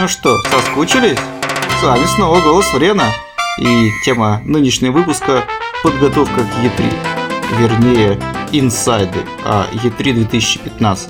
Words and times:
Ну 0.00 0.06
что, 0.06 0.40
соскучились? 0.42 1.18
С 1.80 1.82
вами 1.82 2.04
снова 2.14 2.40
Голос 2.40 2.72
Врена. 2.72 3.06
И 3.58 3.90
тема 4.04 4.40
нынешнего 4.44 4.92
выпуска– 4.92 5.44
подготовка 5.82 6.44
к 6.44 6.64
Е3. 6.64 6.92
Вернее, 7.58 8.20
инсайды 8.52 9.18
о 9.44 9.66
Е3 9.72 10.12
2015. 10.12 11.08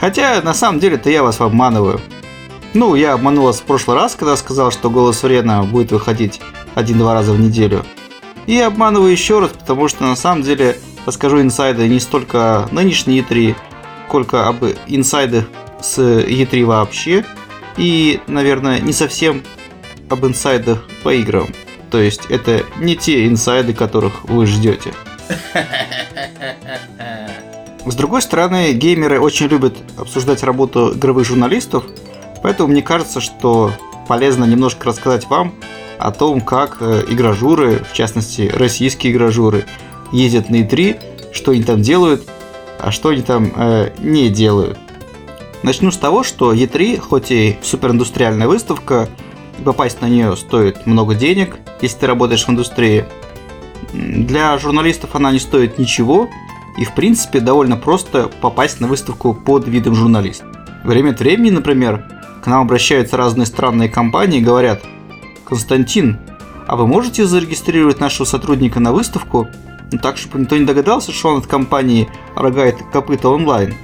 Хотя, 0.00 0.40
на 0.40 0.54
самом 0.54 0.80
деле-то 0.80 1.10
я 1.10 1.22
вас 1.22 1.42
обманываю. 1.42 2.00
Ну, 2.72 2.94
я 2.94 3.12
обманул 3.12 3.44
вас 3.44 3.60
в 3.60 3.64
прошлый 3.64 3.98
раз, 3.98 4.14
когда 4.14 4.34
сказал, 4.38 4.70
что 4.70 4.88
Голос 4.88 5.22
Врена 5.22 5.62
будет 5.64 5.92
выходить 5.92 6.40
один-два 6.74 7.12
раза 7.12 7.32
в 7.32 7.38
неделю. 7.38 7.84
И 8.46 8.58
обманываю 8.58 9.12
еще 9.12 9.40
раз, 9.40 9.50
потому 9.50 9.88
что 9.88 10.04
на 10.04 10.16
самом 10.16 10.40
деле 10.40 10.78
расскажу 11.04 11.42
инсайды 11.42 11.86
не 11.86 12.00
столько 12.00 12.66
нынешней 12.72 13.20
E3, 13.20 13.54
сколько 14.08 14.48
об 14.48 14.64
инсайдах 14.86 15.44
с 15.82 15.98
E3 15.98 16.64
вообще. 16.64 17.26
И, 17.80 18.20
наверное, 18.26 18.78
не 18.78 18.92
совсем 18.92 19.42
об 20.10 20.26
инсайдах 20.26 20.86
по 21.02 21.14
играм. 21.14 21.48
То 21.90 21.98
есть 21.98 22.26
это 22.28 22.62
не 22.78 22.94
те 22.94 23.26
инсайды, 23.26 23.72
которых 23.72 24.24
вы 24.24 24.44
ждете. 24.46 24.92
С 27.86 27.94
другой 27.94 28.20
стороны, 28.20 28.72
геймеры 28.74 29.18
очень 29.18 29.46
любят 29.46 29.78
обсуждать 29.96 30.42
работу 30.42 30.92
игровых 30.94 31.26
журналистов, 31.26 31.84
поэтому 32.42 32.68
мне 32.68 32.82
кажется, 32.82 33.22
что 33.22 33.72
полезно 34.06 34.44
немножко 34.44 34.86
рассказать 34.86 35.26
вам 35.28 35.54
о 35.98 36.10
том, 36.10 36.42
как 36.42 36.76
э, 36.80 37.04
игражуры, 37.08 37.82
в 37.90 37.94
частности 37.94 38.50
российские 38.54 39.14
игражуры, 39.14 39.64
ездят 40.12 40.50
на 40.50 40.56
E3, 40.56 41.32
что 41.32 41.52
они 41.52 41.62
там 41.62 41.80
делают, 41.80 42.28
а 42.78 42.90
что 42.90 43.08
они 43.08 43.22
там 43.22 43.50
э, 43.56 43.92
не 43.98 44.28
делают. 44.28 44.78
Начну 45.62 45.90
с 45.90 45.98
того, 45.98 46.22
что 46.22 46.54
E3, 46.54 46.98
хоть 46.98 47.30
и 47.30 47.58
супериндустриальная 47.62 48.48
выставка, 48.48 49.08
попасть 49.64 50.00
на 50.00 50.08
нее 50.08 50.34
стоит 50.36 50.86
много 50.86 51.14
денег, 51.14 51.58
если 51.82 51.98
ты 51.98 52.06
работаешь 52.06 52.46
в 52.46 52.50
индустрии. 52.50 53.04
Для 53.92 54.56
журналистов 54.58 55.14
она 55.14 55.32
не 55.32 55.38
стоит 55.38 55.78
ничего, 55.78 56.28
и 56.78 56.84
в 56.84 56.94
принципе 56.94 57.40
довольно 57.40 57.76
просто 57.76 58.30
попасть 58.40 58.80
на 58.80 58.86
выставку 58.86 59.34
под 59.34 59.68
видом 59.68 59.94
журналиста. 59.94 60.46
Время 60.82 61.10
от 61.10 61.20
времени, 61.20 61.50
например, 61.50 62.06
к 62.42 62.46
нам 62.46 62.62
обращаются 62.62 63.18
разные 63.18 63.44
странные 63.44 63.90
компании 63.90 64.38
и 64.40 64.44
говорят, 64.44 64.82
Константин, 65.44 66.18
а 66.66 66.76
вы 66.76 66.86
можете 66.86 67.26
зарегистрировать 67.26 68.00
нашего 68.00 68.24
сотрудника 68.24 68.80
на 68.80 68.92
выставку, 68.92 69.48
ну, 69.92 69.98
так, 69.98 70.16
чтобы 70.16 70.40
никто 70.40 70.56
не 70.56 70.64
догадался, 70.64 71.12
что 71.12 71.30
он 71.30 71.38
от 71.38 71.46
компании 71.46 72.08
Рога 72.36 72.70
копыта 72.92 73.28
онлайн, 73.28 73.74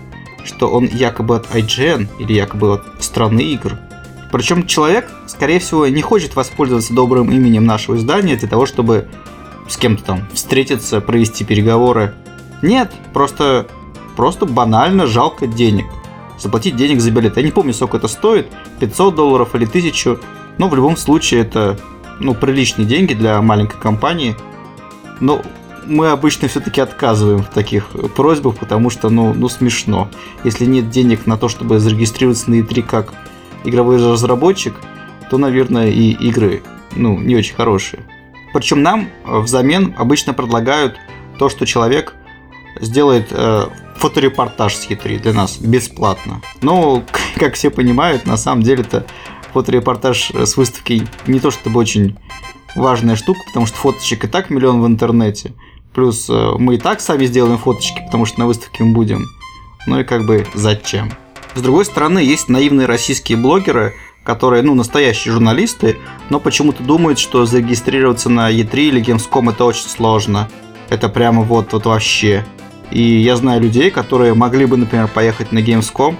что 0.46 0.68
он 0.68 0.86
якобы 0.86 1.36
от 1.36 1.46
IGN 1.54 2.08
или 2.18 2.32
якобы 2.32 2.74
от 2.74 2.84
страны 3.00 3.40
игр. 3.40 3.78
Причем 4.32 4.66
человек, 4.66 5.10
скорее 5.26 5.60
всего, 5.60 5.86
не 5.86 6.02
хочет 6.02 6.34
воспользоваться 6.36 6.94
добрым 6.94 7.30
именем 7.30 7.64
нашего 7.64 7.96
издания 7.96 8.36
для 8.36 8.48
того, 8.48 8.66
чтобы 8.66 9.08
с 9.68 9.76
кем-то 9.76 10.04
там 10.04 10.28
встретиться, 10.32 11.00
провести 11.00 11.44
переговоры. 11.44 12.14
Нет, 12.62 12.92
просто, 13.12 13.66
просто 14.16 14.46
банально 14.46 15.06
жалко 15.06 15.46
денег. 15.46 15.86
Заплатить 16.38 16.76
денег 16.76 17.00
за 17.00 17.10
билет. 17.10 17.36
Я 17.36 17.42
не 17.42 17.50
помню, 17.50 17.72
сколько 17.72 17.96
это 17.96 18.08
стоит, 18.08 18.48
500 18.80 19.14
долларов 19.14 19.54
или 19.54 19.64
1000, 19.64 20.20
но 20.58 20.68
в 20.68 20.74
любом 20.74 20.96
случае 20.96 21.42
это 21.42 21.78
ну, 22.20 22.34
приличные 22.34 22.86
деньги 22.86 23.14
для 23.14 23.40
маленькой 23.40 23.80
компании. 23.80 24.36
Но 25.20 25.42
мы 25.86 26.08
обычно 26.08 26.48
все-таки 26.48 26.80
отказываем 26.80 27.42
в 27.42 27.50
таких 27.50 27.88
просьбах, 28.14 28.56
потому 28.56 28.90
что, 28.90 29.08
ну, 29.08 29.32
ну, 29.34 29.48
смешно. 29.48 30.08
Если 30.44 30.64
нет 30.64 30.90
денег 30.90 31.26
на 31.26 31.36
то, 31.36 31.48
чтобы 31.48 31.78
зарегистрироваться 31.78 32.50
на 32.50 32.56
E3 32.56 32.82
как 32.82 33.14
игровой 33.64 33.96
разработчик, 33.96 34.74
то, 35.30 35.38
наверное, 35.38 35.88
и 35.88 36.12
игры, 36.12 36.62
ну, 36.94 37.18
не 37.18 37.36
очень 37.36 37.54
хорошие. 37.54 38.02
Причем 38.52 38.82
нам 38.82 39.08
взамен 39.24 39.94
обычно 39.98 40.32
предлагают 40.32 40.96
то, 41.38 41.48
что 41.48 41.66
человек 41.66 42.14
сделает 42.80 43.28
э, 43.30 43.66
фоторепортаж 43.96 44.74
с 44.74 44.88
E3 44.88 45.20
для 45.20 45.32
нас 45.32 45.58
бесплатно. 45.58 46.40
Но, 46.62 47.02
как 47.36 47.54
все 47.54 47.70
понимают, 47.70 48.26
на 48.26 48.36
самом 48.36 48.62
деле 48.62 48.82
это 48.82 49.06
фоторепортаж 49.52 50.30
с 50.30 50.56
выставки 50.56 51.06
не 51.26 51.40
то 51.40 51.50
чтобы 51.50 51.80
очень 51.80 52.16
важная 52.74 53.16
штука, 53.16 53.40
потому 53.46 53.66
что 53.66 53.76
фоточек 53.76 54.24
и 54.24 54.28
так 54.28 54.50
миллион 54.50 54.82
в 54.82 54.86
интернете. 54.86 55.52
Плюс 55.96 56.28
э, 56.28 56.52
мы 56.58 56.74
и 56.74 56.78
так 56.78 57.00
сами 57.00 57.24
сделаем 57.24 57.56
фоточки, 57.56 58.02
потому 58.04 58.26
что 58.26 58.40
на 58.40 58.46
выставке 58.46 58.84
мы 58.84 58.92
будем. 58.92 59.24
Ну 59.86 59.98
и 59.98 60.04
как 60.04 60.26
бы 60.26 60.46
зачем? 60.52 61.10
С 61.54 61.62
другой 61.62 61.86
стороны, 61.86 62.18
есть 62.18 62.50
наивные 62.50 62.86
российские 62.86 63.38
блогеры, 63.38 63.94
которые, 64.22 64.62
ну, 64.62 64.74
настоящие 64.74 65.32
журналисты, 65.32 65.96
но 66.28 66.38
почему-то 66.38 66.82
думают, 66.82 67.18
что 67.18 67.46
зарегистрироваться 67.46 68.28
на 68.28 68.52
E3 68.52 68.74
или 68.88 69.02
Gamescom 69.02 69.50
это 69.50 69.64
очень 69.64 69.88
сложно. 69.88 70.50
Это 70.90 71.08
прямо 71.08 71.42
вот, 71.42 71.72
вот 71.72 71.86
вообще. 71.86 72.44
И 72.90 73.00
я 73.00 73.36
знаю 73.36 73.62
людей, 73.62 73.90
которые 73.90 74.34
могли 74.34 74.66
бы, 74.66 74.76
например, 74.76 75.08
поехать 75.08 75.50
на 75.50 75.60
Gamescom, 75.60 76.16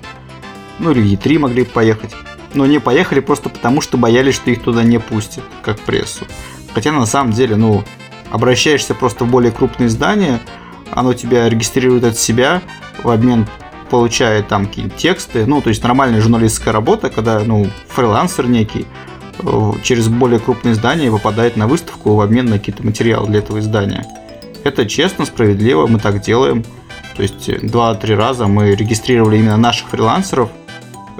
ну 0.78 0.92
или 0.92 1.18
E3 1.18 1.38
могли 1.38 1.64
бы 1.64 1.68
поехать, 1.68 2.14
но 2.54 2.64
не 2.64 2.80
поехали 2.80 3.20
просто 3.20 3.50
потому, 3.50 3.82
что 3.82 3.98
боялись, 3.98 4.36
что 4.36 4.50
их 4.50 4.62
туда 4.62 4.84
не 4.84 4.98
пустят, 4.98 5.44
как 5.60 5.78
прессу. 5.80 6.24
Хотя 6.72 6.92
на 6.92 7.04
самом 7.04 7.32
деле, 7.32 7.56
ну, 7.56 7.84
обращаешься 8.30 8.94
просто 8.94 9.24
в 9.24 9.30
более 9.30 9.52
крупные 9.52 9.88
издания, 9.88 10.40
оно 10.92 11.14
тебя 11.14 11.48
регистрирует 11.48 12.04
от 12.04 12.18
себя, 12.18 12.62
в 13.02 13.10
обмен 13.10 13.46
получает 13.90 14.48
там 14.48 14.66
какие-то 14.66 14.96
тексты, 14.96 15.46
ну, 15.46 15.60
то 15.62 15.68
есть 15.68 15.82
нормальная 15.82 16.20
журналистская 16.20 16.72
работа, 16.72 17.10
когда, 17.10 17.40
ну, 17.40 17.66
фрилансер 17.88 18.48
некий 18.48 18.86
э, 19.38 19.72
через 19.82 20.08
более 20.08 20.40
крупные 20.40 20.72
издания 20.74 21.10
попадает 21.10 21.56
на 21.56 21.66
выставку 21.66 22.14
в 22.14 22.20
обмен 22.20 22.46
на 22.46 22.58
какие-то 22.58 22.84
материалы 22.84 23.28
для 23.28 23.38
этого 23.38 23.60
издания. 23.60 24.04
Это 24.64 24.86
честно, 24.86 25.24
справедливо, 25.24 25.86
мы 25.86 26.00
так 26.00 26.20
делаем. 26.20 26.64
То 27.16 27.22
есть 27.22 27.66
два-три 27.66 28.14
раза 28.14 28.46
мы 28.46 28.74
регистрировали 28.74 29.38
именно 29.38 29.56
наших 29.56 29.88
фрилансеров, 29.88 30.50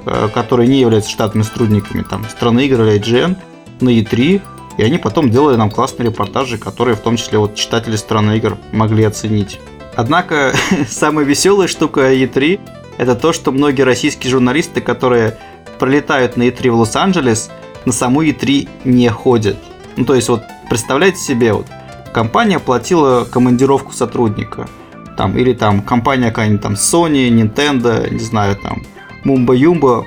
э, 0.05 0.27
которые 0.33 0.67
не 0.67 0.81
являются 0.81 1.09
штатными 1.09 1.43
сотрудниками 1.43 2.03
там, 2.03 2.25
страны 2.29 2.65
игр 2.65 2.83
или 2.83 2.99
IGN, 2.99 3.37
на 3.79 3.89
E3, 3.89 4.41
и 4.77 4.83
они 4.83 4.97
потом 4.97 5.29
делали 5.29 5.55
нам 5.55 5.71
классные 5.71 6.09
репортажи, 6.09 6.57
которые 6.57 6.95
в 6.95 7.01
том 7.01 7.17
числе 7.17 7.39
вот 7.39 7.55
читатели 7.55 7.95
страны 7.95 8.37
игр 8.37 8.57
могли 8.71 9.03
оценить. 9.03 9.59
Однако 9.95 10.53
самая 10.87 11.25
веселая 11.25 11.67
штука 11.67 12.13
E3 12.13 12.59
это 12.97 13.15
то, 13.15 13.33
что 13.33 13.51
многие 13.51 13.83
российские 13.83 14.31
журналисты, 14.31 14.81
которые 14.81 15.37
пролетают 15.79 16.37
на 16.37 16.43
E3 16.43 16.71
в 16.71 16.75
Лос-Анджелес, 16.79 17.49
на 17.85 17.91
саму 17.91 18.23
E3 18.23 18.69
не 18.85 19.09
ходят. 19.09 19.57
Ну, 19.95 20.05
то 20.05 20.15
есть, 20.15 20.29
вот 20.29 20.43
представляете 20.69 21.19
себе, 21.19 21.53
вот 21.53 21.67
компания 22.13 22.59
платила 22.59 23.25
командировку 23.25 23.93
сотрудника. 23.93 24.67
Там, 25.15 25.37
или 25.37 25.53
там 25.53 25.81
компания 25.81 26.29
какая-нибудь 26.29 26.61
там 26.61 26.73
Sony, 26.73 27.29
Nintendo, 27.29 28.11
не 28.11 28.19
знаю, 28.19 28.55
там, 28.55 28.83
Мумба 29.23 29.55
Юмба 29.55 30.05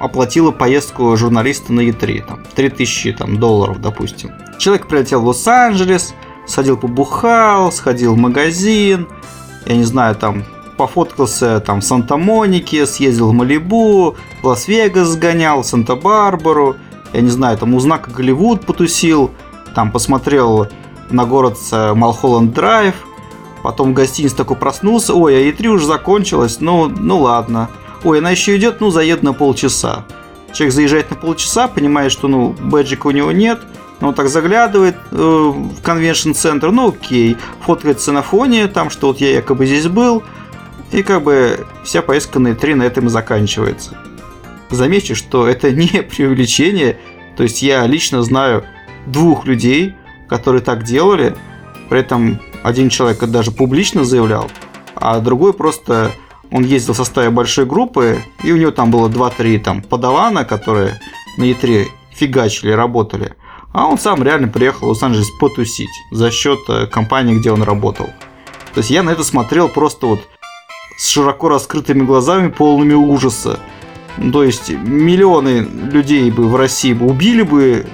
оплатила 0.00 0.50
поездку 0.50 1.16
журналиста 1.16 1.72
на 1.72 1.82
E3, 1.82 2.26
там, 2.26 2.40
3000 2.56 3.12
там, 3.12 3.38
долларов, 3.38 3.80
допустим. 3.80 4.32
Человек 4.58 4.88
прилетел 4.88 5.20
в 5.20 5.26
Лос-Анджелес, 5.26 6.14
сходил 6.46 6.76
побухал, 6.76 7.70
сходил 7.70 8.14
в 8.14 8.18
магазин, 8.18 9.06
я 9.66 9.76
не 9.76 9.84
знаю, 9.84 10.16
там, 10.16 10.44
пофоткался 10.76 11.60
там 11.60 11.80
в 11.80 11.84
Санта-Монике, 11.84 12.86
съездил 12.86 13.28
в 13.28 13.34
Малибу, 13.34 14.16
в 14.42 14.46
Лас-Вегас 14.46 15.08
сгонял, 15.08 15.62
Санта-Барбару, 15.62 16.76
я 17.12 17.20
не 17.20 17.30
знаю, 17.30 17.58
там 17.58 17.74
у 17.74 17.80
знака 17.80 18.10
Голливуд 18.10 18.64
потусил, 18.64 19.30
там 19.74 19.92
посмотрел 19.92 20.68
на 21.10 21.26
город 21.26 21.58
Малхолланд 21.70 22.54
Драйв, 22.54 22.94
потом 23.62 23.90
в 23.90 23.94
гостинице 23.94 24.36
такой 24.36 24.56
проснулся, 24.56 25.12
ой, 25.12 25.36
а 25.36 25.50
E3 25.50 25.66
уже 25.66 25.86
закончилась, 25.86 26.60
ну, 26.60 26.88
ну 26.88 27.20
ладно. 27.20 27.68
Ой, 28.02 28.18
она 28.18 28.30
еще 28.30 28.56
идет, 28.56 28.80
ну, 28.80 28.90
заеду 28.90 29.24
на 29.24 29.32
полчаса. 29.32 30.04
Человек 30.52 30.74
заезжает 30.74 31.10
на 31.10 31.16
полчаса, 31.16 31.68
понимает, 31.68 32.12
что, 32.12 32.28
ну, 32.28 32.54
бэджика 32.58 33.06
у 33.06 33.10
него 33.10 33.30
нет, 33.30 33.60
но 34.00 34.08
он 34.08 34.14
так 34.14 34.28
заглядывает 34.28 34.96
э, 35.10 35.16
в 35.16 35.82
convention 35.82 36.31
-центр, 36.31 36.70
ну, 36.70 36.88
окей, 36.88 37.36
фоткается 37.64 38.12
на 38.12 38.22
фоне, 38.22 38.66
там, 38.66 38.90
что 38.90 39.08
вот 39.08 39.20
я 39.20 39.30
якобы 39.30 39.66
здесь 39.66 39.86
был, 39.86 40.22
и 40.92 41.02
как 41.02 41.22
бы 41.22 41.66
вся 41.84 42.02
поездка 42.02 42.38
на 42.38 42.48
E3 42.48 42.74
на 42.74 42.82
этом 42.84 43.06
и 43.06 43.10
заканчивается. 43.10 43.96
Замечу, 44.70 45.14
что 45.14 45.46
это 45.46 45.70
не 45.70 45.88
преувеличение, 46.10 46.98
то 47.36 47.42
есть 47.42 47.62
я 47.62 47.86
лично 47.86 48.22
знаю 48.22 48.64
двух 49.06 49.44
людей, 49.44 49.94
которые 50.28 50.62
так 50.62 50.84
делали, 50.84 51.36
при 51.88 52.00
этом 52.00 52.40
один 52.62 52.88
человек 52.88 53.18
даже 53.24 53.50
публично 53.50 54.04
заявлял, 54.04 54.50
а 54.94 55.20
другой 55.20 55.52
просто 55.52 56.12
он 56.50 56.64
ездил 56.64 56.94
в 56.94 56.96
составе 56.96 57.30
большой 57.30 57.64
группы, 57.66 58.22
и 58.42 58.52
у 58.52 58.56
него 58.56 58.70
там 58.70 58.90
было 58.90 59.08
2-3 59.08 59.58
там 59.60 59.82
подавана, 59.82 60.44
которые 60.44 61.00
на 61.38 61.44
E3 61.44 61.86
фигачили, 62.12 62.70
работали. 62.72 63.34
А 63.72 63.86
он 63.86 63.98
сам 63.98 64.22
реально 64.22 64.48
приехал 64.48 64.86
в 64.86 64.90
Лос-Анджелес 64.90 65.30
потусить 65.38 65.88
за 66.10 66.30
счет 66.30 66.58
э, 66.68 66.86
компании, 66.86 67.38
где 67.38 67.52
он 67.52 67.62
работал. 67.62 68.06
То 68.74 68.78
есть 68.78 68.90
я 68.90 69.02
на 69.02 69.10
это 69.10 69.22
смотрел 69.22 69.68
просто 69.68 70.06
вот 70.06 70.20
с 70.98 71.08
широко 71.08 71.48
раскрытыми 71.48 72.02
глазами, 72.02 72.48
полными 72.48 72.94
ужаса. 72.94 73.60
Ну, 74.16 74.32
то 74.32 74.42
есть 74.42 74.70
миллионы 74.70 75.60
людей 75.60 76.30
бы 76.30 76.48
в 76.48 76.56
России 76.56 76.92
бы 76.92 77.06
убили 77.06 77.42
бы 77.42 77.86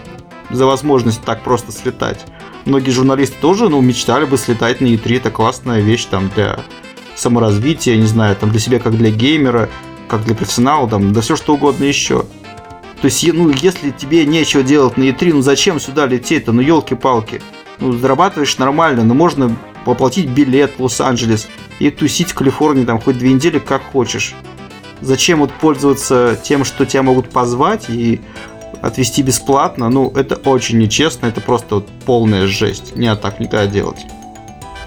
за 0.51 0.65
возможность 0.65 1.23
так 1.23 1.43
просто 1.43 1.73
слетать. 1.73 2.25
Многие 2.65 2.91
журналисты 2.91 3.37
тоже, 3.41 3.69
ну, 3.69 3.81
мечтали 3.81 4.25
бы 4.25 4.39
слетать 4.39 4.81
на 4.81 4.87
E3, 4.87 5.19
это 5.19 5.31
классная 5.31 5.81
вещь 5.81 6.07
там 6.07 6.31
для 6.35 6.59
саморазвития, 7.17 7.97
не 7.97 8.07
знаю, 8.07 8.37
там 8.37 8.51
для 8.51 8.61
себя 8.61 8.79
как 8.79 8.97
для 8.97 9.11
геймера, 9.11 9.69
как 10.09 10.25
для 10.25 10.35
профессионала, 10.35 10.89
там, 10.89 11.13
да 11.13 11.21
все 11.21 11.35
что 11.35 11.55
угодно 11.55 11.85
еще. 11.85 12.25
То 13.01 13.07
есть, 13.07 13.27
ну, 13.33 13.51
если 13.51 13.91
тебе 13.91 14.25
нечего 14.25 14.63
делать 14.63 14.97
на 14.97 15.05
E3, 15.05 15.35
ну 15.35 15.43
зачем 15.43 15.81
сюда 15.81 16.07
лететь-то, 16.07 16.53
ну 16.53 16.63
елки-палки. 16.63 17.43
Ну, 17.79 17.93
зарабатываешь 17.93 18.57
нормально, 18.59 19.05
но 19.05 19.15
можно 19.15 19.55
оплатить 19.85 20.29
билет 20.29 20.73
в 20.79 20.83
Лос-Анджелес 20.83 21.49
и 21.79 21.91
тусить 21.91 22.31
в 22.31 22.35
Калифорнии 22.35 22.85
там 22.85 23.01
хоть 23.01 23.19
две 23.19 23.33
недели 23.33 23.59
как 23.59 23.83
хочешь. 23.83 24.35
Зачем 25.03 25.41
вот 25.41 25.53
пользоваться 25.53 26.41
тем, 26.43 26.65
что 26.65 26.87
тебя 26.87 27.03
могут 27.03 27.29
позвать 27.29 27.91
и 27.91 28.21
отвезти 28.81 29.23
бесплатно? 29.23 29.91
Ну, 29.91 30.11
это 30.17 30.37
очень 30.37 30.79
нечестно, 30.79 31.27
это 31.27 31.43
просто 31.43 31.77
вот 31.77 31.89
полная 32.07 32.47
жесть. 32.47 32.97
Не 32.97 33.15
так 33.15 33.41
никогда 33.41 33.67
делать. 33.67 34.07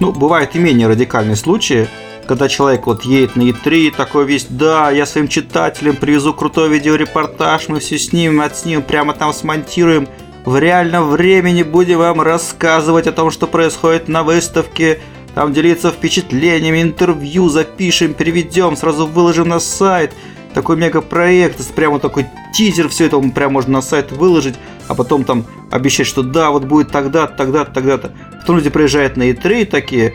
Ну, 0.00 0.12
бывают 0.12 0.56
и 0.56 0.58
менее 0.58 0.88
радикальные 0.88 1.36
случаи, 1.36 1.88
когда 2.26 2.48
человек 2.48 2.86
вот 2.86 3.04
едет 3.04 3.36
на 3.36 3.42
E3, 3.42 3.94
такой 3.96 4.24
весь, 4.24 4.46
да, 4.48 4.90
я 4.90 5.06
своим 5.06 5.28
читателям 5.28 5.96
привезу 5.96 6.32
крутой 6.34 6.68
видеорепортаж, 6.68 7.68
мы 7.68 7.80
все 7.80 7.98
снимем, 7.98 8.40
отснимем, 8.40 8.82
прямо 8.82 9.14
там 9.14 9.32
смонтируем, 9.32 10.08
в 10.44 10.58
реальном 10.58 11.10
времени 11.10 11.62
будем 11.62 11.98
вам 11.98 12.20
рассказывать 12.20 13.06
о 13.06 13.12
том, 13.12 13.30
что 13.30 13.46
происходит 13.46 14.08
на 14.08 14.22
выставке, 14.22 15.00
там 15.34 15.52
делиться 15.52 15.90
впечатлениями, 15.90 16.82
интервью 16.82 17.48
запишем, 17.48 18.14
переведем, 18.14 18.76
сразу 18.76 19.06
выложим 19.06 19.48
на 19.48 19.60
сайт. 19.60 20.12
Такой 20.54 20.76
мегапроект, 20.76 21.64
прямо 21.74 22.00
такой 22.00 22.26
тизер, 22.52 22.88
все 22.88 23.06
это 23.06 23.20
прямо 23.20 23.52
можно 23.52 23.74
на 23.74 23.82
сайт 23.82 24.10
выложить, 24.10 24.56
а 24.88 24.94
потом 24.94 25.22
там 25.22 25.44
обещать, 25.70 26.08
что 26.08 26.22
да, 26.22 26.50
вот 26.50 26.64
будет 26.64 26.90
тогда-то, 26.90 27.36
тогда-то, 27.36 27.72
тогда-то. 27.72 28.12
Потом 28.40 28.56
люди 28.56 28.70
приезжают 28.70 29.16
на 29.16 29.30
E3 29.30 29.66
такие, 29.66 30.14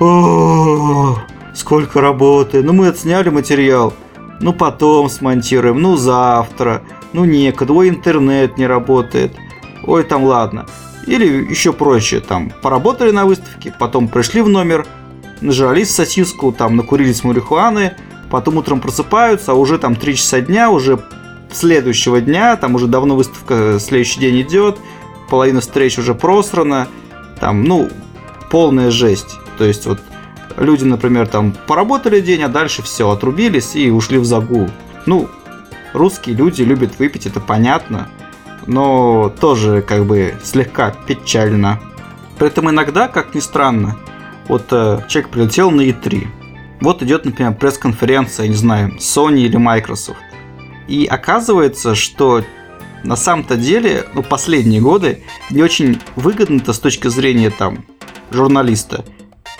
о, 0.00 1.18
сколько 1.54 2.00
работы, 2.00 2.62
ну 2.62 2.72
мы 2.72 2.88
отсняли 2.88 3.30
материал, 3.30 3.92
ну 4.40 4.52
потом 4.52 5.08
смонтируем, 5.08 5.80
ну 5.80 5.96
завтра, 5.96 6.82
ну 7.12 7.24
некогда, 7.24 7.72
ой, 7.72 7.88
интернет 7.88 8.58
не 8.58 8.66
работает, 8.66 9.34
ой, 9.84 10.04
там 10.04 10.24
ладно. 10.24 10.66
Или 11.06 11.50
еще 11.50 11.72
проще, 11.72 12.20
там, 12.20 12.52
поработали 12.62 13.10
на 13.10 13.24
выставке, 13.24 13.74
потом 13.78 14.08
пришли 14.08 14.42
в 14.42 14.48
номер, 14.48 14.86
нажрались 15.40 15.94
сосиску, 15.94 16.52
там, 16.52 16.76
накурились 16.76 17.24
марихуаны, 17.24 17.94
потом 18.30 18.58
утром 18.58 18.80
просыпаются, 18.80 19.52
а 19.52 19.54
уже 19.54 19.78
там 19.78 19.96
3 19.96 20.16
часа 20.16 20.40
дня, 20.40 20.70
уже 20.70 21.00
следующего 21.50 22.20
дня, 22.20 22.56
там 22.56 22.74
уже 22.74 22.86
давно 22.86 23.16
выставка 23.16 23.78
следующий 23.80 24.20
день 24.20 24.42
идет, 24.42 24.78
половина 25.30 25.60
встреч 25.60 25.98
уже 25.98 26.14
просрана, 26.14 26.88
там, 27.40 27.64
ну, 27.64 27.88
полная 28.50 28.90
жесть. 28.90 29.38
То 29.58 29.64
есть 29.64 29.86
вот 29.86 30.00
люди, 30.56 30.84
например, 30.84 31.26
там 31.26 31.54
поработали 31.66 32.20
день, 32.20 32.42
а 32.42 32.48
дальше 32.48 32.82
все, 32.82 33.10
отрубились 33.10 33.76
и 33.76 33.90
ушли 33.90 34.18
в 34.18 34.24
загул. 34.24 34.70
Ну, 35.04 35.28
русские 35.92 36.36
люди 36.36 36.62
любят 36.62 36.98
выпить, 36.98 37.26
это 37.26 37.40
понятно 37.40 38.08
но 38.68 39.32
тоже 39.40 39.82
как 39.82 40.04
бы 40.04 40.34
слегка 40.44 40.90
печально. 40.90 41.80
При 42.38 42.48
этом 42.48 42.70
иногда, 42.70 43.08
как 43.08 43.34
ни 43.34 43.40
странно, 43.40 43.96
вот 44.46 44.66
э, 44.70 45.00
человек 45.08 45.30
прилетел 45.30 45.70
на 45.70 45.80
E3. 45.80 46.26
Вот 46.80 47.02
идет, 47.02 47.24
например, 47.24 47.54
пресс-конференция, 47.54 48.46
не 48.46 48.54
знаю, 48.54 48.96
Sony 48.98 49.40
или 49.40 49.56
Microsoft. 49.56 50.20
И 50.86 51.06
оказывается, 51.06 51.94
что 51.94 52.44
на 53.04 53.16
самом-то 53.16 53.56
деле, 53.56 54.04
ну, 54.14 54.22
последние 54.22 54.82
годы 54.82 55.24
не 55.50 55.62
очень 55.62 56.00
выгодно-то 56.14 56.72
с 56.72 56.78
точки 56.78 57.08
зрения 57.08 57.50
там 57.50 57.86
журналиста 58.30 59.04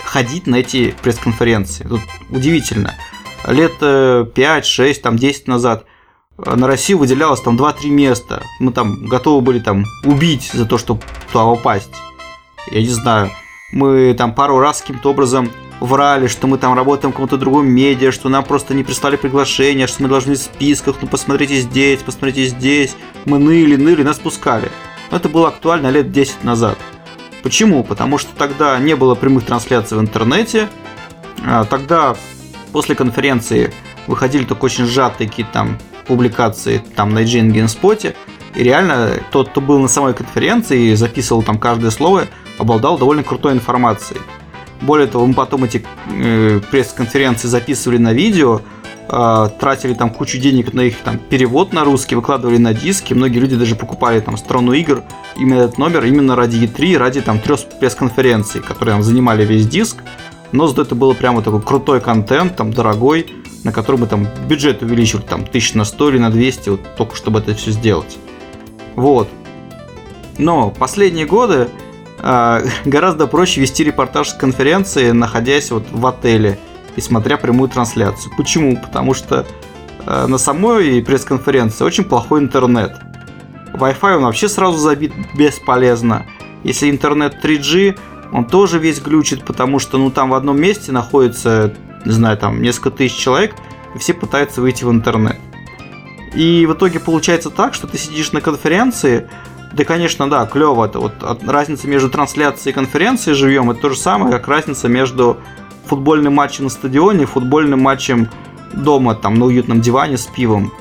ходить 0.09 0.47
на 0.47 0.55
эти 0.55 0.95
пресс-конференции. 1.01 1.83
Тут 1.83 2.01
удивительно. 2.29 2.95
Лет 3.47 3.79
5, 3.79 4.65
6, 4.65 5.01
там 5.01 5.17
10 5.17 5.47
назад– 5.47 5.85
на 6.45 6.67
Россию 6.67 6.99
выделялось 6.99 7.41
там 7.41 7.57
2-3 7.57 7.89
места. 7.89 8.43
Мы 8.59 8.71
там 8.71 9.05
готовы 9.05 9.41
были 9.41 9.59
там 9.59 9.85
убить 10.05 10.49
за 10.53 10.65
то, 10.65 10.77
чтобы 10.77 11.01
туда 11.31 11.45
попасть. 11.45 11.91
Я 12.71 12.81
не 12.81 12.87
знаю. 12.87 13.29
Мы 13.73 14.13
там 14.17 14.33
пару 14.33 14.59
раз 14.59 14.81
каким-то 14.81 15.11
образом 15.11 15.51
врали, 15.79 16.27
что 16.27 16.47
мы 16.47 16.57
там 16.57 16.73
работаем 16.73 17.11
в 17.11 17.15
каком-то 17.15 17.37
другом 17.37 17.67
медиа, 17.67 18.11
что 18.11 18.29
нам 18.29 18.43
просто 18.43 18.73
не 18.73 18.83
прислали 18.83 19.15
приглашение, 19.15 19.87
что 19.87 20.03
мы 20.03 20.09
должны 20.09 20.35
в 20.35 20.37
списках, 20.37 20.97
ну 21.01 21.07
посмотрите 21.07 21.59
здесь, 21.59 22.01
посмотрите 22.01 22.45
здесь. 22.45 22.95
Мы 23.25 23.37
ныли, 23.37 23.75
ныли, 23.75 24.03
нас 24.03 24.17
пускали. 24.17 24.71
Но 25.11 25.17
это 25.17 25.29
было 25.29 25.49
актуально 25.49 25.89
лет 25.89 26.11
10 26.11 26.43
назад. 26.43 26.77
Почему? 27.43 27.83
Потому 27.83 28.17
что 28.17 28.35
тогда 28.35 28.77
не 28.79 28.95
было 28.95 29.15
прямых 29.15 29.45
трансляций 29.45 29.97
в 29.97 30.01
интернете. 30.01 30.69
А 31.45 31.63
тогда 31.65 32.15
после 32.71 32.95
конференции 32.95 33.73
выходили 34.07 34.43
только 34.43 34.65
очень 34.65 34.85
сжатые 34.85 35.29
какие-то 35.29 35.51
там 35.53 35.77
публикации 36.07 36.83
там 36.95 37.13
на 37.13 37.19
IGN 37.19 37.51
GameSpot, 37.51 38.15
и 38.55 38.63
реально 38.63 39.19
тот, 39.31 39.49
кто 39.49 39.61
был 39.61 39.79
на 39.79 39.87
самой 39.87 40.13
конференции 40.13 40.91
и 40.91 40.95
записывал 40.95 41.43
там 41.43 41.59
каждое 41.59 41.91
слово, 41.91 42.25
обладал 42.57 42.97
довольно 42.97 43.23
крутой 43.23 43.53
информацией. 43.53 44.19
Более 44.81 45.07
того, 45.07 45.25
мы 45.25 45.33
потом 45.33 45.65
эти 45.65 45.85
э, 46.07 46.61
пресс-конференции 46.71 47.47
записывали 47.47 47.97
на 47.97 48.13
видео, 48.13 48.61
э, 49.09 49.49
тратили 49.59 49.93
там 49.93 50.09
кучу 50.11 50.37
денег 50.37 50.73
на 50.73 50.81
их 50.81 50.97
там 50.99 51.17
перевод 51.17 51.73
на 51.73 51.83
русский, 51.83 52.15
выкладывали 52.15 52.57
на 52.57 52.73
диски. 52.73 53.13
Многие 53.13 53.39
люди 53.39 53.55
даже 53.55 53.75
покупали 53.75 54.19
там 54.19 54.37
страну 54.37 54.73
игр, 54.73 55.03
именно 55.35 55.61
этот 55.61 55.77
номер, 55.77 56.05
именно 56.05 56.35
ради 56.35 56.57
E3, 56.65 56.97
ради 56.97 57.21
там 57.21 57.39
трех 57.39 57.61
пресс-конференций, 57.79 58.61
которые 58.61 58.95
там 58.95 59.03
занимали 59.03 59.45
весь 59.45 59.67
диск. 59.67 59.97
Но 60.51 60.67
зато 60.67 60.83
это 60.83 60.95
было 60.95 61.13
прямо 61.13 61.41
такой 61.41 61.61
крутой 61.61 62.01
контент, 62.01 62.55
там 62.55 62.71
дорогой, 62.71 63.27
на 63.63 63.71
который 63.71 63.97
мы 63.97 64.07
там 64.07 64.27
бюджет 64.47 64.81
увеличивали 64.81 65.23
там 65.23 65.45
тысяч 65.45 65.73
на 65.73 65.85
100 65.85 66.09
или 66.09 66.17
на 66.17 66.31
200, 66.31 66.69
вот 66.69 66.81
только 66.97 67.15
чтобы 67.15 67.39
это 67.39 67.53
все 67.53 67.71
сделать. 67.71 68.17
Вот. 68.95 69.29
Но 70.37 70.71
последние 70.71 71.25
годы 71.25 71.69
э, 72.19 72.65
гораздо 72.85 73.27
проще 73.27 73.61
вести 73.61 73.83
репортаж 73.83 74.29
с 74.29 74.33
конференции, 74.33 75.11
находясь 75.11 75.71
вот 75.71 75.85
в 75.91 76.05
отеле 76.07 76.57
и 76.99 77.01
смотря 77.01 77.37
прямую 77.37 77.69
трансляцию. 77.69 78.31
Почему? 78.37 78.77
Потому 78.77 79.13
что 79.13 79.45
э, 80.05 80.27
на 80.27 80.37
самой 80.37 81.01
пресс-конференции 81.01 81.83
очень 81.83 82.03
плохой 82.03 82.41
интернет. 82.41 82.95
Wi-Fi 83.73 84.17
он 84.17 84.23
вообще 84.23 84.47
сразу 84.47 84.77
забит 84.77 85.13
бесполезно. 85.35 86.25
Если 86.63 86.89
интернет 86.89 87.43
3G, 87.43 87.97
он 88.31 88.45
тоже 88.45 88.79
весь 88.79 88.99
глючит, 88.99 89.43
потому 89.45 89.79
что 89.79 89.97
ну 89.97 90.11
там 90.11 90.29
в 90.29 90.33
одном 90.33 90.59
месте 90.59 90.91
находится 90.91 91.73
не 92.05 92.11
знаю, 92.11 92.37
там 92.37 92.61
несколько 92.61 92.91
тысяч 92.91 93.17
человек, 93.17 93.55
и 93.95 93.99
все 93.99 94.13
пытаются 94.13 94.61
выйти 94.61 94.83
в 94.83 94.91
интернет. 94.91 95.37
И 96.33 96.65
в 96.65 96.73
итоге 96.73 96.99
получается 96.99 97.49
так, 97.49 97.73
что 97.73 97.87
ты 97.87 97.97
сидишь 97.97 98.31
на 98.31 98.41
конференции, 98.41 99.29
да, 99.73 99.83
конечно, 99.83 100.29
да, 100.29 100.45
клево. 100.45 100.85
Это 100.85 100.99
вот 100.99 101.13
разница 101.45 101.87
между 101.87 102.09
трансляцией 102.09 102.71
и 102.71 102.73
конференцией 102.73 103.35
живем, 103.35 103.71
это 103.71 103.81
то 103.81 103.89
же 103.89 103.97
самое, 103.97 104.31
как 104.31 104.47
разница 104.47 104.87
между 104.87 105.37
футбольным 105.89 106.35
матчем 106.35 106.65
на 106.65 106.69
стадионе 106.69 107.25
футбольным 107.25 107.81
матчем 107.81 108.29
дома, 108.73 109.15
там, 109.15 109.35
на 109.35 109.45
уютном 109.45 109.81
диване 109.81 110.17
с 110.17 110.27
пивом. 110.27 110.71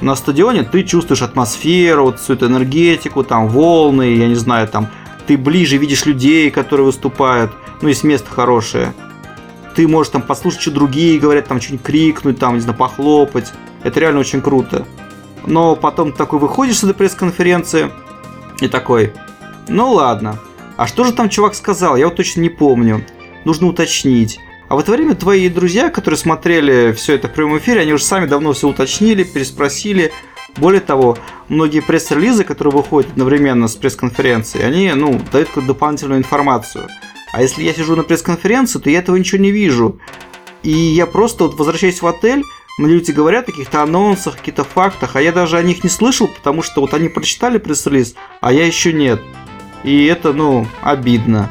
На 0.00 0.16
стадионе 0.16 0.64
ты 0.64 0.82
чувствуешь 0.82 1.22
атмосферу, 1.22 2.04
вот 2.04 2.18
всю 2.18 2.34
эту 2.34 2.46
энергетику, 2.46 3.22
там, 3.22 3.48
волны, 3.48 4.14
я 4.14 4.28
не 4.28 4.34
знаю, 4.34 4.68
там, 4.68 4.88
ты 5.26 5.38
ближе 5.38 5.76
видишь 5.76 6.06
людей, 6.06 6.50
которые 6.50 6.86
выступают, 6.86 7.52
ну, 7.80 7.88
есть 7.88 8.04
место 8.04 8.30
хорошее 8.30 8.92
ты 9.74 9.88
можешь 9.88 10.12
там 10.12 10.22
послушать, 10.22 10.60
что 10.60 10.70
другие 10.70 11.18
говорят, 11.18 11.48
там 11.48 11.60
что-нибудь 11.60 11.84
крикнуть, 11.84 12.38
там, 12.38 12.54
не 12.54 12.60
знаю, 12.60 12.76
похлопать. 12.76 13.52
Это 13.82 14.00
реально 14.00 14.20
очень 14.20 14.40
круто. 14.40 14.86
Но 15.46 15.76
потом 15.76 16.12
такой 16.12 16.38
выходишь 16.38 16.78
с 16.78 16.84
этой 16.84 16.94
пресс-конференции 16.94 17.90
и 18.60 18.68
такой, 18.68 19.12
ну 19.68 19.92
ладно, 19.92 20.38
а 20.76 20.86
что 20.86 21.04
же 21.04 21.12
там 21.12 21.28
чувак 21.28 21.54
сказал, 21.54 21.96
я 21.96 22.06
вот 22.06 22.16
точно 22.16 22.40
не 22.40 22.48
помню. 22.48 23.04
Нужно 23.44 23.68
уточнить. 23.68 24.38
А 24.68 24.76
в 24.76 24.78
это 24.78 24.92
время 24.92 25.14
твои 25.14 25.48
друзья, 25.48 25.90
которые 25.90 26.18
смотрели 26.18 26.92
все 26.92 27.14
это 27.14 27.28
в 27.28 27.32
прямом 27.32 27.58
эфире, 27.58 27.80
они 27.80 27.92
уже 27.92 28.04
сами 28.04 28.26
давно 28.26 28.52
все 28.52 28.68
уточнили, 28.68 29.22
переспросили. 29.22 30.12
Более 30.56 30.80
того, 30.80 31.18
многие 31.48 31.80
пресс-релизы, 31.80 32.44
которые 32.44 32.72
выходят 32.72 33.10
одновременно 33.10 33.68
с 33.68 33.76
пресс-конференцией, 33.76 34.64
они 34.64 34.92
ну, 34.92 35.20
дают 35.30 35.48
какую-то 35.48 35.74
дополнительную 35.74 36.18
информацию. 36.18 36.88
А 37.32 37.42
если 37.42 37.62
я 37.62 37.72
сижу 37.72 37.96
на 37.96 38.02
пресс-конференции, 38.02 38.78
то 38.78 38.90
я 38.90 39.00
этого 39.00 39.16
ничего 39.16 39.42
не 39.42 39.50
вижу. 39.50 39.98
И 40.62 40.70
я 40.70 41.06
просто 41.06 41.44
вот 41.44 41.58
возвращаюсь 41.58 42.00
в 42.00 42.06
отель, 42.06 42.42
мне 42.78 42.94
люди 42.94 43.10
говорят 43.10 43.48
о 43.48 43.52
каких-то 43.52 43.82
анонсах, 43.82 44.38
каких-то 44.38 44.64
фактах, 44.64 45.16
а 45.16 45.22
я 45.22 45.32
даже 45.32 45.58
о 45.58 45.62
них 45.62 45.84
не 45.84 45.90
слышал, 45.90 46.28
потому 46.28 46.62
что 46.62 46.80
вот 46.80 46.94
они 46.94 47.08
прочитали 47.08 47.58
пресс-релиз, 47.58 48.14
а 48.40 48.52
я 48.52 48.66
еще 48.66 48.92
нет. 48.92 49.20
И 49.84 50.06
это, 50.06 50.32
ну, 50.32 50.66
обидно. 50.80 51.50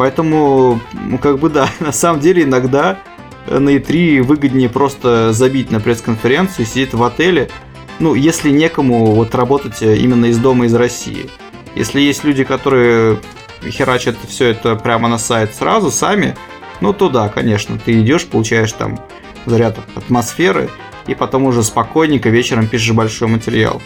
Поэтому, 0.00 0.80
ну, 0.94 1.18
как 1.18 1.38
бы 1.38 1.50
да, 1.50 1.68
на 1.80 1.92
самом 1.92 2.20
деле 2.20 2.44
иногда 2.44 3.00
на 3.46 3.68
E3 3.68 4.22
выгоднее 4.22 4.70
просто 4.70 5.34
забить 5.34 5.70
на 5.70 5.78
пресс-конференцию, 5.78 6.64
сидеть 6.64 6.94
в 6.94 7.02
отеле, 7.04 7.50
ну, 7.98 8.14
если 8.14 8.48
некому 8.48 9.12
вот 9.12 9.34
работать 9.34 9.82
именно 9.82 10.24
из 10.24 10.38
дома, 10.38 10.64
из 10.64 10.74
России. 10.74 11.28
Если 11.74 12.00
есть 12.00 12.24
люди, 12.24 12.44
которые 12.44 13.18
херачат 13.62 14.16
все 14.26 14.46
это 14.46 14.74
прямо 14.74 15.06
на 15.06 15.18
сайт 15.18 15.54
сразу, 15.54 15.90
сами, 15.90 16.34
ну, 16.80 16.94
то 16.94 17.10
да, 17.10 17.28
конечно, 17.28 17.78
ты 17.78 18.00
идешь, 18.00 18.26
получаешь 18.26 18.72
там 18.72 18.98
заряд 19.44 19.76
атмосферы, 19.96 20.70
и 21.08 21.14
потом 21.14 21.44
уже 21.44 21.62
спокойненько 21.62 22.30
вечером 22.30 22.68
пишешь 22.68 22.94
большой 22.94 23.28
материал. 23.28 23.82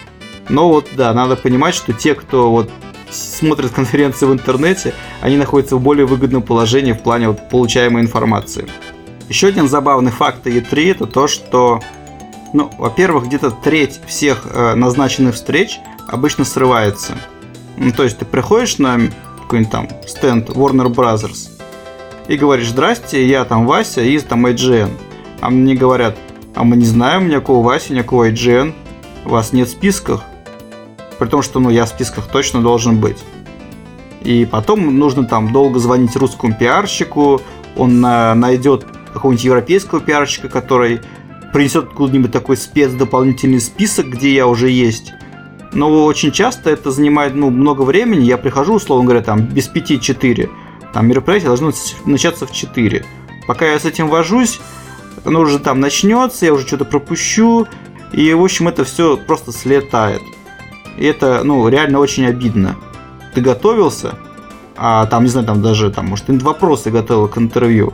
Но 0.47 0.69
вот, 0.69 0.87
да, 0.93 1.13
надо 1.13 1.35
понимать, 1.35 1.75
что 1.75 1.91
те, 1.91 2.15
кто 2.15 2.51
вот 2.51 2.71
смотрят 3.15 3.71
конференции 3.71 4.25
в 4.25 4.33
интернете, 4.33 4.93
они 5.21 5.37
находятся 5.37 5.75
в 5.75 5.81
более 5.81 6.05
выгодном 6.05 6.41
положении 6.41 6.93
в 6.93 6.99
плане 6.99 7.29
вот 7.29 7.49
получаемой 7.49 8.01
информации. 8.01 8.67
Еще 9.29 9.47
один 9.47 9.67
забавный 9.67 10.11
факт 10.11 10.45
E3 10.45 10.91
это 10.91 11.07
то, 11.07 11.27
что, 11.27 11.81
ну, 12.53 12.69
во-первых, 12.77 13.25
где-то 13.25 13.51
треть 13.51 13.99
всех 14.05 14.43
э, 14.45 14.75
назначенных 14.75 15.35
встреч 15.35 15.79
обычно 16.07 16.45
срывается. 16.45 17.13
Ну, 17.77 17.91
то 17.91 18.03
есть 18.03 18.19
ты 18.19 18.25
приходишь 18.25 18.77
на 18.77 18.99
какой-нибудь 19.41 19.71
там 19.71 19.89
стенд 20.07 20.49
Warner 20.49 20.93
Brothers 20.93 21.49
и 22.27 22.37
говоришь, 22.37 22.69
здрасте, 22.69 23.25
я 23.27 23.45
там 23.45 23.65
Вася 23.65 24.01
из 24.01 24.23
там 24.23 24.45
IGN. 24.45 24.91
А 25.41 25.49
мне 25.49 25.75
говорят, 25.75 26.17
а 26.55 26.63
мы 26.63 26.77
не 26.77 26.85
знаем 26.85 27.27
никакого 27.27 27.65
Васи, 27.65 27.93
никакого 27.93 28.29
IGN, 28.29 28.73
вас 29.25 29.53
нет 29.53 29.67
в 29.67 29.71
списках. 29.71 30.23
При 31.19 31.27
том, 31.27 31.41
что 31.41 31.59
ну, 31.59 31.69
я 31.69 31.85
в 31.85 31.89
списках 31.89 32.27
точно 32.27 32.61
должен 32.61 32.99
быть. 32.99 33.17
И 34.21 34.45
потом 34.45 34.97
нужно 34.97 35.25
там 35.25 35.53
долго 35.53 35.79
звонить 35.79 36.15
русскому 36.15 36.55
пиарщику, 36.57 37.41
он 37.77 38.01
на, 38.01 38.33
найдет 38.35 38.85
какого-нибудь 39.13 39.45
европейского 39.45 40.01
пиарщика, 40.01 40.49
который 40.49 41.01
принесет 41.53 41.89
куда-нибудь 41.89 42.31
такой 42.31 42.57
спец 42.57 42.91
дополнительный 42.91 43.61
список, 43.61 44.07
где 44.07 44.33
я 44.33 44.47
уже 44.47 44.69
есть. 44.69 45.13
Но 45.71 46.05
очень 46.05 46.31
часто 46.31 46.69
это 46.69 46.91
занимает 46.91 47.35
ну, 47.35 47.49
много 47.49 47.83
времени. 47.83 48.23
Я 48.23 48.37
прихожу, 48.37 48.75
условно 48.75 49.05
говоря, 49.05 49.21
там 49.21 49.41
без 49.41 49.69
5-4. 49.69 50.49
Там 50.93 51.07
мероприятие 51.07 51.47
должно 51.47 51.71
начаться 52.05 52.47
в 52.47 52.51
4. 52.51 53.05
Пока 53.47 53.65
я 53.65 53.79
с 53.79 53.85
этим 53.85 54.07
вожусь, 54.07 54.59
оно 55.23 55.41
уже 55.41 55.59
там 55.59 55.79
начнется, 55.79 56.45
я 56.45 56.53
уже 56.53 56.65
что-то 56.65 56.85
пропущу. 56.85 57.67
И, 58.11 58.33
в 58.33 58.43
общем, 58.43 58.67
это 58.67 58.83
все 58.85 59.17
просто 59.17 59.51
слетает. 59.51 60.21
И 60.97 61.05
это, 61.05 61.43
ну, 61.43 61.67
реально 61.67 61.99
очень 61.99 62.25
обидно. 62.25 62.75
Ты 63.33 63.41
готовился, 63.41 64.17
а 64.77 65.05
там, 65.07 65.23
не 65.23 65.29
знаю, 65.29 65.45
там 65.45 65.61
даже, 65.61 65.91
там, 65.91 66.07
может, 66.07 66.25
вопросы 66.27 66.89
готовил 66.89 67.27
к 67.27 67.37
интервью, 67.37 67.93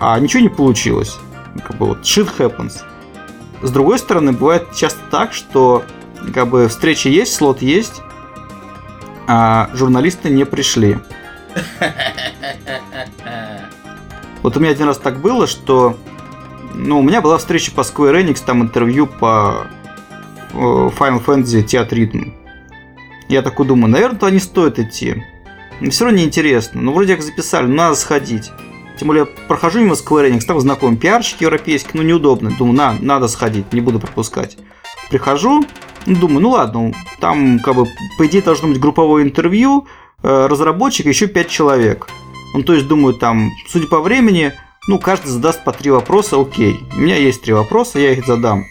а 0.00 0.18
ничего 0.18 0.42
не 0.42 0.48
получилось. 0.48 1.18
Как 1.66 1.76
бы 1.76 1.86
вот 1.86 2.00
shit 2.00 2.28
happens. 2.38 2.82
С 3.62 3.70
другой 3.70 3.98
стороны, 3.98 4.32
бывает 4.32 4.74
часто 4.74 5.00
так, 5.10 5.32
что 5.32 5.84
как 6.34 6.48
бы 6.48 6.68
встреча 6.68 7.08
есть, 7.08 7.34
слот 7.34 7.62
есть, 7.62 8.02
а 9.28 9.70
журналисты 9.74 10.30
не 10.30 10.44
пришли. 10.44 10.98
Вот 14.42 14.56
у 14.56 14.60
меня 14.60 14.70
один 14.70 14.86
раз 14.86 14.98
так 14.98 15.20
было, 15.20 15.46
что 15.46 15.96
ну, 16.74 16.98
у 16.98 17.02
меня 17.02 17.20
была 17.20 17.38
встреча 17.38 17.70
по 17.70 17.82
Square 17.82 18.24
Enix, 18.24 18.42
там 18.44 18.62
интервью 18.62 19.06
по 19.06 19.66
Final 20.52 21.24
Fantasy 21.24 21.64
Theatrhythm. 21.64 22.32
Я 23.28 23.42
такой 23.42 23.66
думаю, 23.66 23.90
наверное, 23.90 24.18
то 24.18 24.28
не 24.28 24.38
стоит 24.38 24.78
идти. 24.78 25.22
Но 25.80 25.90
все 25.90 26.04
равно 26.04 26.20
неинтересно. 26.20 26.80
Ну, 26.80 26.92
вроде 26.92 27.16
как 27.16 27.24
записали, 27.24 27.66
ну, 27.66 27.74
надо 27.74 27.94
сходить. 27.94 28.50
Тем 28.98 29.08
более, 29.08 29.26
прохожу 29.26 29.80
мимо 29.80 29.94
Square 29.94 30.30
Enix, 30.30 30.40
там 30.46 30.60
знакомый 30.60 30.96
пиарщик 30.96 31.40
европейский, 31.40 31.90
ну, 31.94 32.02
неудобно. 32.02 32.50
Думаю, 32.50 32.76
на, 32.76 32.96
надо 33.00 33.28
сходить, 33.28 33.72
не 33.72 33.80
буду 33.80 33.98
пропускать. 33.98 34.58
Прихожу, 35.10 35.64
ну, 36.06 36.16
думаю, 36.16 36.40
ну 36.40 36.50
ладно, 36.50 36.92
там, 37.20 37.58
как 37.58 37.74
бы, 37.74 37.86
по 38.18 38.26
идее, 38.26 38.42
должно 38.42 38.68
быть 38.68 38.78
групповое 38.78 39.24
интервью, 39.26 39.86
э, 40.22 40.46
разработчик 40.46 41.06
еще 41.06 41.26
5 41.26 41.48
человек. 41.48 42.08
Ну, 42.54 42.62
то 42.62 42.74
есть, 42.74 42.86
думаю, 42.86 43.14
там, 43.14 43.50
судя 43.68 43.86
по 43.86 44.00
времени, 44.00 44.52
ну, 44.88 44.98
каждый 44.98 45.28
задаст 45.28 45.64
по 45.64 45.72
три 45.72 45.90
вопроса, 45.90 46.40
окей. 46.40 46.80
У 46.94 47.00
меня 47.00 47.16
есть 47.16 47.42
три 47.42 47.52
вопроса, 47.52 47.98
я 47.98 48.12
их 48.12 48.26
задам. 48.26 48.64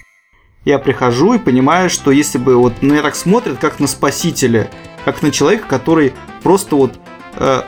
Я 0.64 0.78
прихожу 0.78 1.34
и 1.34 1.40
понимаю, 1.40 1.90
что 1.90 2.12
если 2.12 2.38
бы 2.38 2.56
вот 2.56 2.84
на 2.84 2.92
меня 2.92 3.02
так 3.02 3.16
смотрят, 3.16 3.58
как 3.58 3.80
на 3.80 3.88
спасителя, 3.88 4.70
как 5.06 5.24
на 5.24 5.32
человека, 5.32 5.68
который 5.68 6.14
просто 6.44 6.76
вот 6.76 7.00
э, 7.38 7.64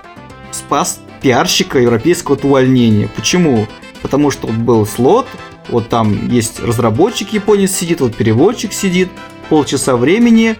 спас 0.51 1.01
пиарщика 1.19 1.79
европейского 1.79 2.35
от 2.35 2.45
увольнения. 2.45 3.09
Почему? 3.15 3.67
Потому 4.03 4.29
что 4.29 4.45
вот 4.45 4.57
был 4.57 4.85
слот, 4.85 5.27
вот 5.69 5.89
там 5.89 6.27
есть 6.27 6.59
разработчик 6.59 7.33
японец 7.33 7.71
сидит, 7.71 8.00
вот 8.00 8.15
переводчик 8.15 8.71
сидит, 8.73 9.09
полчаса 9.50 9.95
времени 9.95 10.55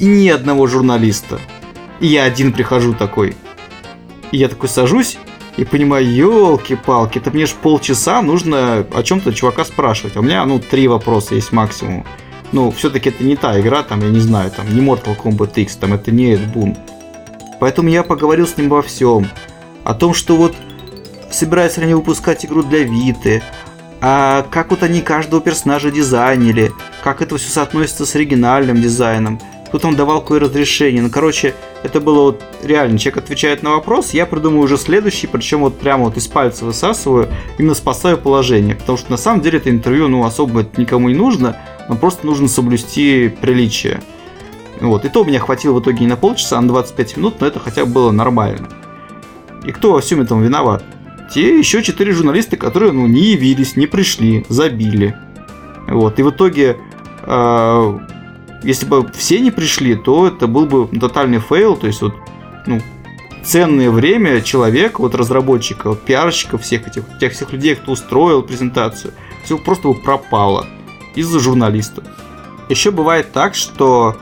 и 0.00 0.06
ни 0.06 0.28
одного 0.28 0.66
журналиста. 0.66 1.38
И 2.00 2.08
я 2.08 2.24
один 2.24 2.52
прихожу 2.52 2.94
такой. 2.94 3.36
И 4.32 4.38
я 4.38 4.48
такой 4.48 4.68
сажусь 4.68 5.18
и 5.56 5.64
понимаю, 5.64 6.06
елки-палки, 6.06 7.18
это 7.18 7.30
мне 7.30 7.46
ж 7.46 7.54
полчаса 7.54 8.20
нужно 8.22 8.86
о 8.92 9.02
чем-то 9.02 9.32
чувака 9.32 9.64
спрашивать. 9.64 10.16
А 10.16 10.20
у 10.20 10.22
меня, 10.22 10.44
ну, 10.44 10.58
три 10.58 10.86
вопроса 10.86 11.34
есть 11.34 11.52
максимум. 11.52 12.04
Ну, 12.52 12.70
все-таки 12.70 13.08
это 13.08 13.24
не 13.24 13.36
та 13.36 13.58
игра, 13.58 13.82
там, 13.82 14.00
я 14.00 14.08
не 14.08 14.20
знаю, 14.20 14.50
там, 14.50 14.66
не 14.74 14.80
Mortal 14.80 15.16
Kombat 15.16 15.52
X, 15.56 15.76
там, 15.76 15.94
это 15.94 16.10
не 16.10 16.34
Boon. 16.34 16.76
Поэтому 17.58 17.88
я 17.88 18.02
поговорил 18.02 18.46
с 18.46 18.56
ним 18.56 18.68
во 18.68 18.82
всем. 18.82 19.28
О 19.82 19.94
том, 19.94 20.14
что 20.14 20.36
вот 20.36 20.54
собираются 21.30 21.80
ли 21.80 21.86
они 21.86 21.94
выпускать 21.94 22.44
игру 22.44 22.62
для 22.62 22.80
Виты, 22.80 23.42
а 24.00 24.46
как 24.50 24.70
вот 24.70 24.82
они 24.82 25.00
каждого 25.00 25.40
персонажа 25.40 25.90
дизайнили, 25.90 26.70
как 27.02 27.22
это 27.22 27.38
все 27.38 27.50
соотносится 27.50 28.04
с 28.04 28.14
оригинальным 28.14 28.80
дизайном– 28.80 29.40
Тут 29.72 29.84
он 29.84 29.96
давал 29.96 30.20
какое 30.20 30.40
разрешение. 30.40 31.02
Ну, 31.02 31.10
короче, 31.10 31.54
это 31.82 32.00
было 32.00 32.22
вот 32.22 32.42
реально. 32.62 32.98
Человек 32.98 33.24
отвечает 33.24 33.62
на 33.62 33.70
вопрос, 33.70 34.14
я 34.14 34.26
придумаю 34.26 34.62
уже 34.62 34.76
следующий, 34.76 35.26
причем 35.26 35.60
вот 35.60 35.78
прямо 35.78 36.04
вот 36.04 36.16
из 36.16 36.26
пальца 36.28 36.64
высасываю, 36.64 37.28
именно 37.58 37.74
спасаю 37.74 38.18
положение. 38.18 38.74
Потому 38.74 38.98
что 38.98 39.10
на 39.10 39.16
самом 39.16 39.40
деле 39.40 39.58
это 39.58 39.70
интервью, 39.70 40.08
ну, 40.08 40.24
особо 40.24 40.66
никому 40.76 41.08
не 41.08 41.14
нужно, 41.14 41.56
но 41.88 41.96
просто 41.96 42.26
нужно 42.26 42.48
соблюсти 42.48 43.28
приличие. 43.40 44.00
Вот. 44.80 45.04
И 45.04 45.08
то 45.08 45.22
у 45.22 45.24
меня 45.24 45.40
хватило 45.40 45.74
в 45.74 45.80
итоге 45.80 46.00
не 46.00 46.06
на 46.06 46.16
полчаса, 46.16 46.58
а 46.58 46.60
на 46.60 46.68
25 46.68 47.16
минут, 47.16 47.40
но 47.40 47.46
это 47.46 47.58
хотя 47.58 47.84
бы 47.84 47.92
было 47.92 48.10
нормально. 48.10 48.68
И 49.64 49.72
кто 49.72 49.92
во 49.92 50.00
всем 50.00 50.20
этом 50.20 50.42
виноват? 50.42 50.84
Те 51.32 51.58
еще 51.58 51.82
четыре 51.82 52.12
журналиста, 52.12 52.56
которые 52.56 52.92
ну, 52.92 53.06
не 53.06 53.32
явились, 53.32 53.76
не 53.76 53.86
пришли, 53.86 54.44
забили. 54.48 55.16
Вот. 55.88 56.18
И 56.18 56.22
в 56.22 56.30
итоге 56.30 56.76
э, 57.22 57.98
если 58.66 58.84
бы 58.84 59.08
все 59.12 59.38
не 59.40 59.52
пришли, 59.52 59.94
то 59.94 60.26
это 60.26 60.48
был 60.48 60.66
бы 60.66 60.88
тотальный 60.98 61.38
fail, 61.38 61.76
то 61.76 61.86
есть 61.86 62.02
вот, 62.02 62.14
ну, 62.66 62.80
ценное 63.44 63.90
время 63.90 64.40
человека, 64.40 65.00
вот 65.00 65.14
разработчика, 65.14 65.90
вот, 65.90 66.02
пиарщика, 66.02 66.58
всех 66.58 66.88
этих, 66.88 67.04
тех 67.20 67.32
всех 67.32 67.52
людей, 67.52 67.76
кто 67.76 67.92
устроил 67.92 68.42
презентацию, 68.42 69.14
все 69.44 69.56
просто 69.56 69.88
бы 69.88 69.94
пропало 69.94 70.66
из-за 71.14 71.38
журналистов. 71.38 72.04
Еще 72.68 72.90
бывает 72.90 73.32
так, 73.32 73.54
что 73.54 74.16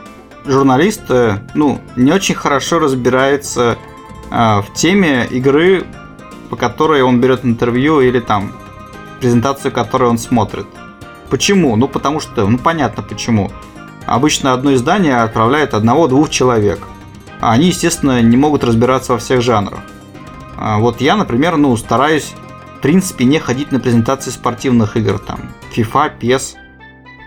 журналисты, 0.45 1.39
ну, 1.55 1.81
не 1.95 2.11
очень 2.11 2.35
хорошо 2.35 2.77
разбираются 2.77 3.79
а, 4.29 4.61
в 4.61 4.73
теме 4.73 5.25
игры, 5.31 5.85
по 6.51 6.55
которой 6.55 7.01
он 7.01 7.19
берет 7.19 7.43
интервью 7.43 7.99
или 8.01 8.19
там 8.19 8.51
презентацию, 9.19 9.71
которую 9.71 10.11
он 10.11 10.19
смотрит. 10.19 10.67
Почему? 11.31 11.75
Ну, 11.75 11.87
потому 11.87 12.19
что, 12.19 12.47
ну, 12.47 12.59
понятно 12.59 13.01
почему. 13.01 13.51
Обычно 14.05 14.53
одно 14.53 14.73
издание 14.73 15.17
отправляет 15.17 15.73
одного-двух 15.73 16.29
человек. 16.29 16.79
Они, 17.41 17.67
естественно, 17.67 18.21
не 18.21 18.37
могут 18.37 18.63
разбираться 18.63 19.13
во 19.13 19.19
всех 19.19 19.41
жанрах. 19.41 19.79
А 20.57 20.79
вот 20.79 21.01
я, 21.01 21.15
например, 21.15 21.57
ну, 21.57 21.75
стараюсь, 21.75 22.33
в 22.77 22.81
принципе, 22.81 23.25
не 23.25 23.39
ходить 23.39 23.71
на 23.71 23.79
презентации 23.79 24.31
спортивных 24.31 24.95
игр, 24.95 25.19
там, 25.19 25.51
FIFA, 25.75 26.19
PES. 26.19 26.55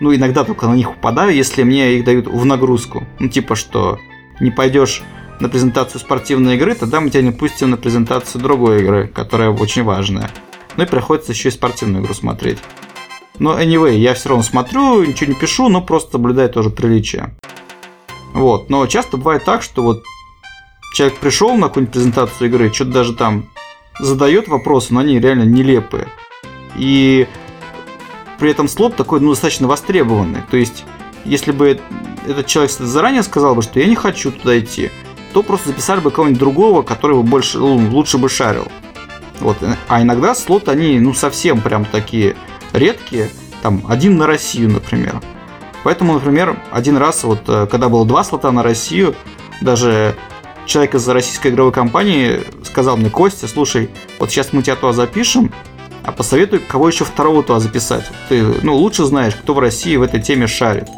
Ну, 0.01 0.15
иногда 0.15 0.45
только 0.45 0.67
на 0.67 0.75
них 0.75 0.91
упадаю, 0.91 1.35
если 1.35 1.63
мне 1.63 1.95
их 1.95 2.05
дают 2.05 2.27
в 2.29 2.45
нагрузку. 2.45 3.05
Ну, 3.19 3.29
типа, 3.29 3.57
что 3.57 3.99
не 4.41 4.51
пойдешь 4.51 5.03
на 5.41 5.49
презентацию 5.49 6.01
спортивной 6.01 6.57
игры, 6.57 6.75
тогда 6.75 7.01
мы 7.01 7.11
тебя 7.11 7.23
не 7.23 7.33
пустим 7.33 7.71
на 7.71 7.77
презентацию 7.77 8.41
другой 8.41 8.83
игры, 8.83 9.09
которая 9.09 9.51
очень 9.51 9.83
важная. 9.83 10.31
Ну 10.77 10.85
и 10.85 10.87
приходится 10.87 11.33
еще 11.33 11.49
и 11.49 11.53
спортивную 11.53 12.03
игру 12.03 12.15
смотреть. 12.15 12.59
Но 13.39 13.61
anyway, 13.61 13.97
я 13.97 14.15
все 14.15 14.31
равно 14.31 14.43
смотрю, 14.43 15.05
ничего 15.05 15.33
не 15.33 15.39
пишу, 15.39 15.69
но 15.69 15.81
просто 15.81 16.13
соблюдаю 16.13 16.49
тоже 16.51 16.71
приличие. 16.71 17.35
Вот. 18.35 18.69
Но 18.71 18.87
часто 18.87 19.17
бывает 19.17 19.45
так, 19.45 19.63
что 19.63 19.83
вот 19.83 20.03
человек 20.95 21.19
пришел 21.19 21.57
на 21.57 21.69
какую-нибудь 21.69 21.93
презентацию 21.93 22.49
игры, 22.49 22.73
что-то 22.73 22.93
даже 22.93 23.15
там 23.15 23.49
задает 24.01 24.49
вопросы, 24.49 24.93
но 24.93 25.01
они 25.01 25.19
реально 25.21 25.45
нелепые. 25.45 26.09
И 26.77 27.27
при 28.39 28.51
этом 28.51 28.69
слот 28.69 28.97
такой, 28.97 29.21
ну, 29.21 29.31
достаточно 29.31 29.67
востребованный. 29.67 30.43
То 30.51 30.57
есть, 30.57 30.85
если 31.25 31.53
бы 31.53 31.81
этот 32.27 32.47
человек 32.47 32.71
заранее 32.71 33.23
сказал 33.23 33.55
бы, 33.55 33.63
что 33.63 33.81
я 33.81 33.87
не 33.87 33.97
хочу 33.97 34.31
туда 34.31 34.59
идти, 34.59 34.91
то 35.33 35.43
просто 35.43 35.69
записали 35.69 36.01
бы 36.01 36.11
кого-нибудь 36.11 36.39
другого, 36.39 36.83
который 36.83 37.17
бы 37.17 37.23
больше, 37.23 37.59
лучше 37.59 38.19
бы 38.19 38.29
шарил. 38.29 38.69
Вот. 39.41 39.59
А 39.89 40.03
иногда 40.03 40.35
слоты, 40.35 40.71
они, 40.71 40.99
ну, 41.01 41.15
совсем 41.15 41.61
прям 41.61 41.85
такие 41.85 42.37
редкие. 42.79 43.31
Там, 43.63 43.85
один 43.89 44.17
на 44.17 44.27
Россию, 44.27 44.71
например. 44.71 45.21
Поэтому, 45.85 46.15
например, 46.15 46.57
один 46.71 46.97
раз, 46.97 47.25
вот, 47.25 47.41
э, 47.49 47.67
когда 47.71 47.89
было 47.89 48.07
два 48.07 48.25
слота 48.25 48.53
на 48.53 48.63
Россию, 48.63 49.15
даже 49.61 50.15
человек 50.67 50.95
из 50.95 51.09
российской 51.09 51.49
игровой 51.49 51.73
компании 51.73 52.43
сказал 52.65 52.97
мне, 52.97 53.11
Костя, 53.11 53.49
слушай, 53.49 53.91
вот 54.19 54.31
сейчас 54.31 54.53
мы 54.53 54.63
тебя 54.63 54.77
туда 54.77 54.93
запишем, 54.93 55.53
а 56.05 56.13
посоветуй, 56.13 56.61
кого 56.61 56.89
еще 56.89 57.05
второго 57.05 57.43
туда 57.43 57.61
записать. 57.61 58.05
Ты, 58.29 58.43
ну, 58.63 58.75
лучше 58.77 59.05
знаешь, 59.05 59.35
кто 59.35 59.55
в 59.55 59.59
России 59.59 59.97
в 59.97 60.03
этой 60.03 60.21
теме 60.21 60.47
шарит. 60.47 60.89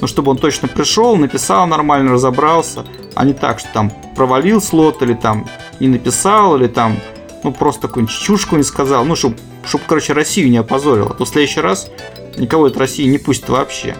Ну, 0.00 0.06
чтобы 0.06 0.30
он 0.30 0.38
точно 0.38 0.68
пришел, 0.68 1.16
написал 1.16 1.66
нормально, 1.66 2.12
разобрался, 2.12 2.84
а 3.14 3.24
не 3.24 3.32
так, 3.32 3.58
что 3.58 3.68
там 3.72 3.90
провалил 4.14 4.60
слот, 4.60 5.02
или 5.02 5.14
там 5.14 5.48
не 5.80 5.88
написал, 5.88 6.56
или 6.56 6.68
там, 6.68 6.96
ну, 7.42 7.52
просто 7.52 7.88
какую-нибудь 7.88 8.14
чушку 8.14 8.56
не 8.56 8.62
сказал, 8.62 9.04
ну, 9.04 9.16
чтобы, 9.16 9.36
чтоб, 9.64 9.80
короче, 9.86 10.12
Россию 10.12 10.50
не 10.50 10.58
опозорил. 10.58 11.06
А 11.06 11.14
то 11.14 11.24
в 11.24 11.28
следующий 11.28 11.60
раз 11.60 11.90
никого 12.36 12.68
из 12.68 12.76
России 12.76 13.06
не 13.06 13.18
пустит 13.18 13.48
вообще. 13.48 13.96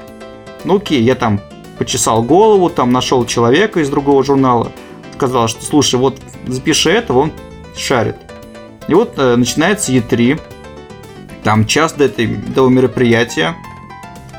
Ну, 0.65 0.77
окей, 0.77 1.03
я 1.03 1.15
там 1.15 1.41
почесал 1.79 2.23
голову, 2.23 2.71
там 2.71 2.93
нашел 2.93 3.25
человека 3.25 3.81
из 3.81 3.89
другого 3.89 4.25
журнала, 4.25 4.73
сказал, 5.15 5.49
что 5.49 5.65
слушай, 5.65 5.97
вот 5.97 6.21
запиши 6.47 6.91
это, 6.91 7.15
он 7.15 7.33
шарит. 7.77 8.17
И 8.89 8.95
вот 8.95 9.15
э, 9.17 9.37
начинается 9.37 9.93
E3, 9.93 10.41
там 11.45 11.67
час 11.67 11.93
до, 11.93 12.05
этой, 12.05 12.27
до 12.27 12.69
мероприятия. 12.69 13.57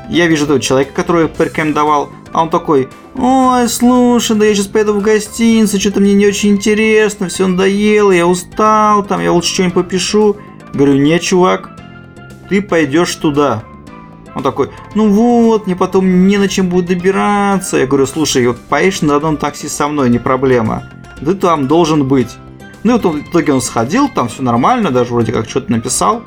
Я 0.08 0.26
вижу 0.26 0.44
этого 0.44 0.60
человека, 0.60 0.92
который 0.92 1.28
порекомендовал, 1.28 2.10
а 2.32 2.42
он 2.42 2.50
такой, 2.50 2.88
ой, 3.16 3.68
слушай, 3.68 4.36
да 4.36 4.44
я 4.44 4.54
сейчас 4.54 4.66
поеду 4.66 4.94
в 4.94 5.02
гостиницу, 5.02 5.80
что-то 5.80 6.00
мне 6.00 6.14
не 6.14 6.26
очень 6.26 6.50
интересно, 6.50 7.28
все 7.28 7.46
надоело, 7.46 8.12
я 8.12 8.26
устал, 8.26 9.04
там 9.04 9.20
я 9.20 9.32
лучше 9.32 9.54
что-нибудь 9.54 9.74
попишу. 9.74 10.36
Говорю, 10.72 10.94
не, 10.94 11.18
чувак, 11.18 11.70
ты 12.48 12.62
пойдешь 12.62 13.14
туда. 13.16 13.64
Он 14.34 14.44
такой, 14.44 14.70
ну 14.94 15.08
вот, 15.08 15.66
мне 15.66 15.74
потом 15.74 16.28
не 16.28 16.38
на 16.38 16.48
чем 16.48 16.68
будет 16.68 16.86
добираться. 16.86 17.78
Я 17.78 17.86
говорю, 17.86 18.06
слушай, 18.06 18.46
вот 18.46 18.58
поедешь 18.60 19.02
на 19.02 19.16
одном 19.16 19.36
такси 19.36 19.68
со 19.68 19.88
мной, 19.88 20.08
не 20.08 20.18
проблема. 20.18 20.84
Ты 21.20 21.34
там 21.34 21.66
должен 21.66 22.06
быть. 22.06 22.36
Ну 22.84 22.92
и 22.96 22.98
вот 22.98 23.04
в 23.12 23.18
итоге 23.18 23.52
он 23.52 23.60
сходил, 23.60 24.08
там 24.08 24.28
все 24.28 24.42
нормально, 24.42 24.90
даже 24.90 25.12
вроде 25.12 25.32
как 25.32 25.48
что-то 25.48 25.72
написал. 25.72 26.22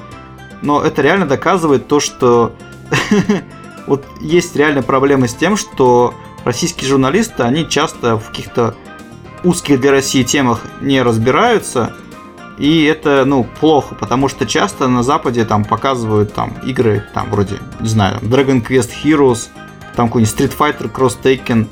Но 0.62 0.84
это 0.84 1.02
реально 1.02 1.26
доказывает 1.26 1.88
то, 1.88 2.00
что 2.00 2.54
вот 3.88 4.06
есть 4.20 4.56
реальная 4.56 4.84
проблема 4.84 5.28
с 5.28 5.34
тем, 5.34 5.58
что 5.58 6.14
российские 6.46 6.90
журналисты, 6.90 7.44
они 7.44 7.68
часто 7.68 8.18
в 8.18 8.30
каких-то 8.30 8.76
узких 9.44 9.80
для 9.80 9.92
России 9.92 10.24
темах 10.24 10.62
не 10.82 11.02
разбираются, 11.02 11.96
и 12.58 12.84
это, 12.84 13.26
ну, 13.26 13.46
плохо, 13.60 13.96
потому 13.96 14.30
что 14.30 14.46
часто 14.46 14.88
на 14.88 15.04
Западе 15.04 15.44
там 15.44 15.66
показывают 15.66 16.34
там 16.34 16.54
игры, 16.64 17.04
там 17.14 17.30
вроде, 17.32 17.58
не 17.80 17.90
знаю, 17.90 18.20
Dragon 18.22 18.66
Quest 18.66 18.92
Heroes, 19.04 19.48
там 19.96 20.08
какой-нибудь 20.08 20.34
Street 20.34 20.58
Fighter 20.58 20.92
Cross 20.92 21.18
Taken, 21.22 21.68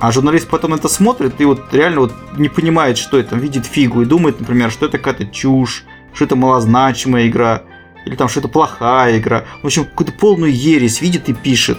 а 0.00 0.12
журналист 0.12 0.48
потом 0.48 0.74
это 0.74 0.88
смотрит 0.88 1.40
и 1.40 1.44
вот 1.44 1.60
реально 1.72 2.00
вот 2.00 2.12
не 2.36 2.48
понимает, 2.48 2.98
что 2.98 3.18
это, 3.18 3.36
видит 3.36 3.66
фигу 3.66 4.02
и 4.02 4.06
думает, 4.06 4.38
например, 4.38 4.70
что 4.70 4.86
это 4.86 4.98
какая-то 4.98 5.26
чушь, 5.26 5.84
что 6.14 6.24
это 6.24 6.36
малозначимая 6.36 7.26
игра, 7.26 7.62
или 8.08 8.16
там 8.16 8.28
что 8.28 8.40
это 8.40 8.48
плохая 8.48 9.18
игра. 9.18 9.44
В 9.62 9.66
общем, 9.66 9.84
какую-то 9.84 10.12
полную 10.12 10.52
ересь 10.52 11.00
видит 11.00 11.28
и 11.28 11.34
пишет. 11.34 11.78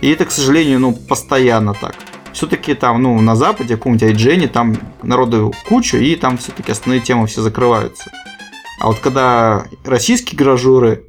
И 0.00 0.08
это, 0.08 0.24
к 0.24 0.32
сожалению, 0.32 0.80
ну, 0.80 0.92
постоянно 0.92 1.74
так 1.74 1.94
все-таки 2.32 2.74
там, 2.74 3.02
ну, 3.02 3.20
на 3.20 3.36
Западе, 3.36 3.76
каком-нибудь 3.76 4.14
IGN, 4.14 4.48
там 4.48 4.76
народу 5.02 5.52
куча, 5.68 5.98
и 5.98 6.16
там 6.16 6.38
все-таки 6.38 6.72
основные 6.72 7.00
темы 7.00 7.26
все 7.26 7.42
закрываются. 7.42 8.10
А 8.80 8.86
вот 8.86 8.98
когда 9.00 9.66
российские 9.84 10.38
гражуры 10.38 11.04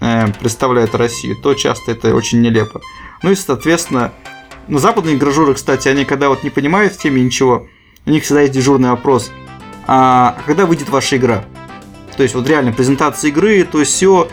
э, 0.00 0.32
представляют 0.40 0.94
Россию, 0.94 1.36
то 1.40 1.54
часто 1.54 1.92
это 1.92 2.14
очень 2.14 2.40
нелепо. 2.40 2.80
Ну 3.22 3.30
и, 3.30 3.34
соответственно, 3.34 4.12
на 4.66 4.78
западные 4.78 5.16
гражуры, 5.16 5.54
кстати, 5.54 5.88
они 5.88 6.04
когда 6.04 6.28
вот 6.28 6.42
не 6.42 6.50
понимают 6.50 6.94
в 6.94 6.98
теме 6.98 7.22
ничего, 7.22 7.68
у 8.06 8.10
них 8.10 8.24
всегда 8.24 8.40
есть 8.42 8.54
дежурный 8.54 8.90
вопрос. 8.90 9.30
А 9.86 10.36
когда 10.46 10.66
выйдет 10.66 10.88
ваша 10.88 11.16
игра? 11.16 11.44
То 12.16 12.22
есть 12.22 12.34
вот 12.34 12.48
реально 12.48 12.72
презентация 12.72 13.28
игры, 13.28 13.64
то 13.64 13.82
все, 13.84 14.28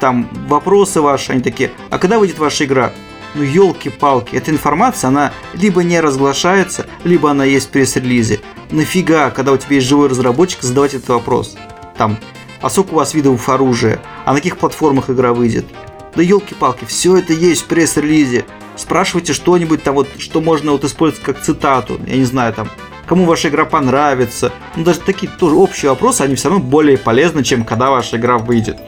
там 0.00 0.28
вопросы 0.48 1.00
ваши, 1.00 1.32
они 1.32 1.42
такие, 1.42 1.72
а 1.90 1.98
когда 1.98 2.18
выйдет 2.18 2.38
ваша 2.38 2.64
игра? 2.64 2.92
Ну 3.34 3.42
елки-палки, 3.42 4.34
эта 4.34 4.50
информация, 4.50 5.08
она 5.08 5.32
либо 5.54 5.82
не 5.82 6.00
разглашается, 6.00 6.86
либо 7.04 7.30
она 7.30 7.44
есть 7.44 7.68
в 7.68 7.70
пресс-релизе. 7.70 8.40
Нафига, 8.70 9.30
когда 9.30 9.52
у 9.52 9.56
тебя 9.56 9.76
есть 9.76 9.86
живой 9.86 10.08
разработчик, 10.08 10.62
задавать 10.62 10.94
этот 10.94 11.08
вопрос? 11.08 11.56
Там, 11.96 12.18
а 12.60 12.70
сколько 12.70 12.92
у 12.92 12.96
вас 12.96 13.14
видов 13.14 13.48
оружия? 13.48 14.00
А 14.24 14.32
на 14.32 14.36
каких 14.36 14.56
платформах 14.58 15.10
игра 15.10 15.32
выйдет? 15.34 15.66
Да 16.16 16.22
елки-палки, 16.22 16.84
все 16.84 17.16
это 17.16 17.32
есть 17.32 17.62
в 17.62 17.66
пресс-релизе. 17.66 18.44
Спрашивайте 18.76 19.32
что-нибудь 19.32 19.82
там 19.82 19.94
вот, 19.94 20.08
что 20.18 20.40
можно 20.40 20.72
вот 20.72 20.84
использовать 20.84 21.24
как 21.24 21.42
цитату. 21.42 22.00
Я 22.06 22.16
не 22.16 22.24
знаю, 22.24 22.52
там, 22.54 22.70
кому 23.08 23.24
ваша 23.24 23.48
игра 23.48 23.64
понравится. 23.64 24.52
Ну, 24.76 24.84
даже 24.84 25.00
такие 25.00 25.30
тоже 25.30 25.56
общие 25.56 25.90
вопросы, 25.90 26.22
они 26.22 26.34
все 26.34 26.48
равно 26.50 26.64
более 26.64 26.98
полезны, 26.98 27.42
чем 27.42 27.64
когда 27.64 27.90
ваша 27.90 28.16
игра 28.16 28.38
выйдет. 28.38 28.78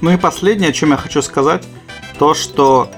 Ну 0.00 0.10
и 0.10 0.16
последнее, 0.16 0.70
о 0.70 0.72
чем 0.72 0.90
я 0.90 0.96
хочу 0.96 1.20
сказать, 1.22 1.64
то, 2.18 2.34
что 2.34 2.90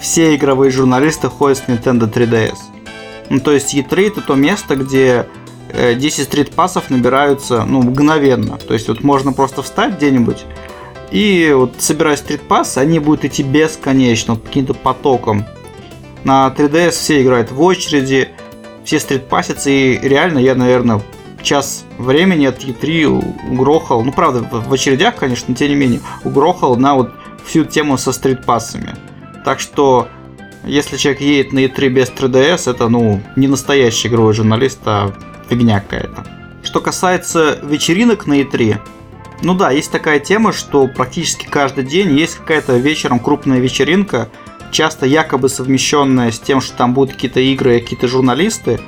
все 0.00 0.34
игровые 0.34 0.70
журналисты 0.70 1.28
ходят 1.28 1.58
с 1.58 1.62
Nintendo 1.62 2.12
3DS. 2.12 2.58
Ну, 3.30 3.40
то 3.40 3.52
есть 3.52 3.74
E3 3.74 4.08
это 4.08 4.20
то 4.20 4.34
место, 4.34 4.76
где 4.76 5.26
10 5.72 6.18
э, 6.18 6.22
стрит-пассов 6.24 6.90
набираются 6.90 7.64
ну, 7.64 7.80
мгновенно. 7.80 8.58
То 8.58 8.74
есть 8.74 8.88
вот 8.88 9.02
можно 9.02 9.32
просто 9.32 9.62
встать 9.62 9.96
где-нибудь 9.96 10.44
и 11.12 11.52
вот 11.54 11.74
собирая 11.78 12.16
стрит-пассы, 12.16 12.78
они 12.78 12.98
будут 12.98 13.26
идти 13.26 13.42
бесконечно, 13.42 14.36
каким-то 14.36 14.72
потоком. 14.72 15.44
На 16.24 16.52
3DS 16.56 16.90
все 16.92 17.22
играют 17.22 17.52
в 17.52 17.60
очереди, 17.60 18.30
все 18.84 18.98
стрит-пассятся, 19.00 19.70
и 19.70 19.98
реально 19.98 20.38
я, 20.38 20.54
наверное, 20.54 21.02
час 21.42 21.84
времени 21.98 22.46
от 22.46 22.62
E3 22.62 23.50
угрохал, 23.50 24.02
ну 24.04 24.12
правда, 24.12 24.40
в 24.40 24.72
очередях, 24.72 25.16
конечно, 25.16 25.46
но 25.48 25.54
тем 25.54 25.68
не 25.68 25.74
менее, 25.74 26.00
угрохал 26.24 26.76
на 26.76 26.94
вот 26.94 27.12
всю 27.44 27.64
тему 27.64 27.98
со 27.98 28.12
стрит-пассами. 28.12 28.94
Так 29.44 29.60
что, 29.60 30.08
если 30.64 30.96
человек 30.96 31.20
едет 31.20 31.52
на 31.52 31.64
E3 31.64 31.88
без 31.88 32.10
3DS, 32.10 32.70
это, 32.70 32.88
ну, 32.88 33.20
не 33.36 33.48
настоящий 33.48 34.08
игровой 34.08 34.34
журналист, 34.34 34.80
а 34.84 35.12
фигня 35.48 35.80
какая-то. 35.80 36.24
Что 36.62 36.80
касается 36.80 37.58
вечеринок 37.62 38.26
на 38.26 38.40
E3, 38.40 38.78
ну 39.42 39.54
да, 39.54 39.72
есть 39.72 39.90
такая 39.90 40.20
тема, 40.20 40.52
что 40.52 40.86
практически 40.86 41.46
каждый 41.46 41.84
день 41.84 42.16
есть 42.16 42.36
какая-то 42.36 42.76
вечером 42.76 43.18
крупная 43.18 43.58
вечеринка, 43.58 44.28
часто 44.72 45.06
якобы 45.06 45.48
совмещенная 45.48 46.32
с 46.32 46.40
тем, 46.40 46.60
что 46.60 46.76
там 46.76 46.94
будут 46.94 47.14
какие-то 47.14 47.40
игры, 47.40 47.78
какие-то 47.78 48.08
журналисты, 48.08 48.80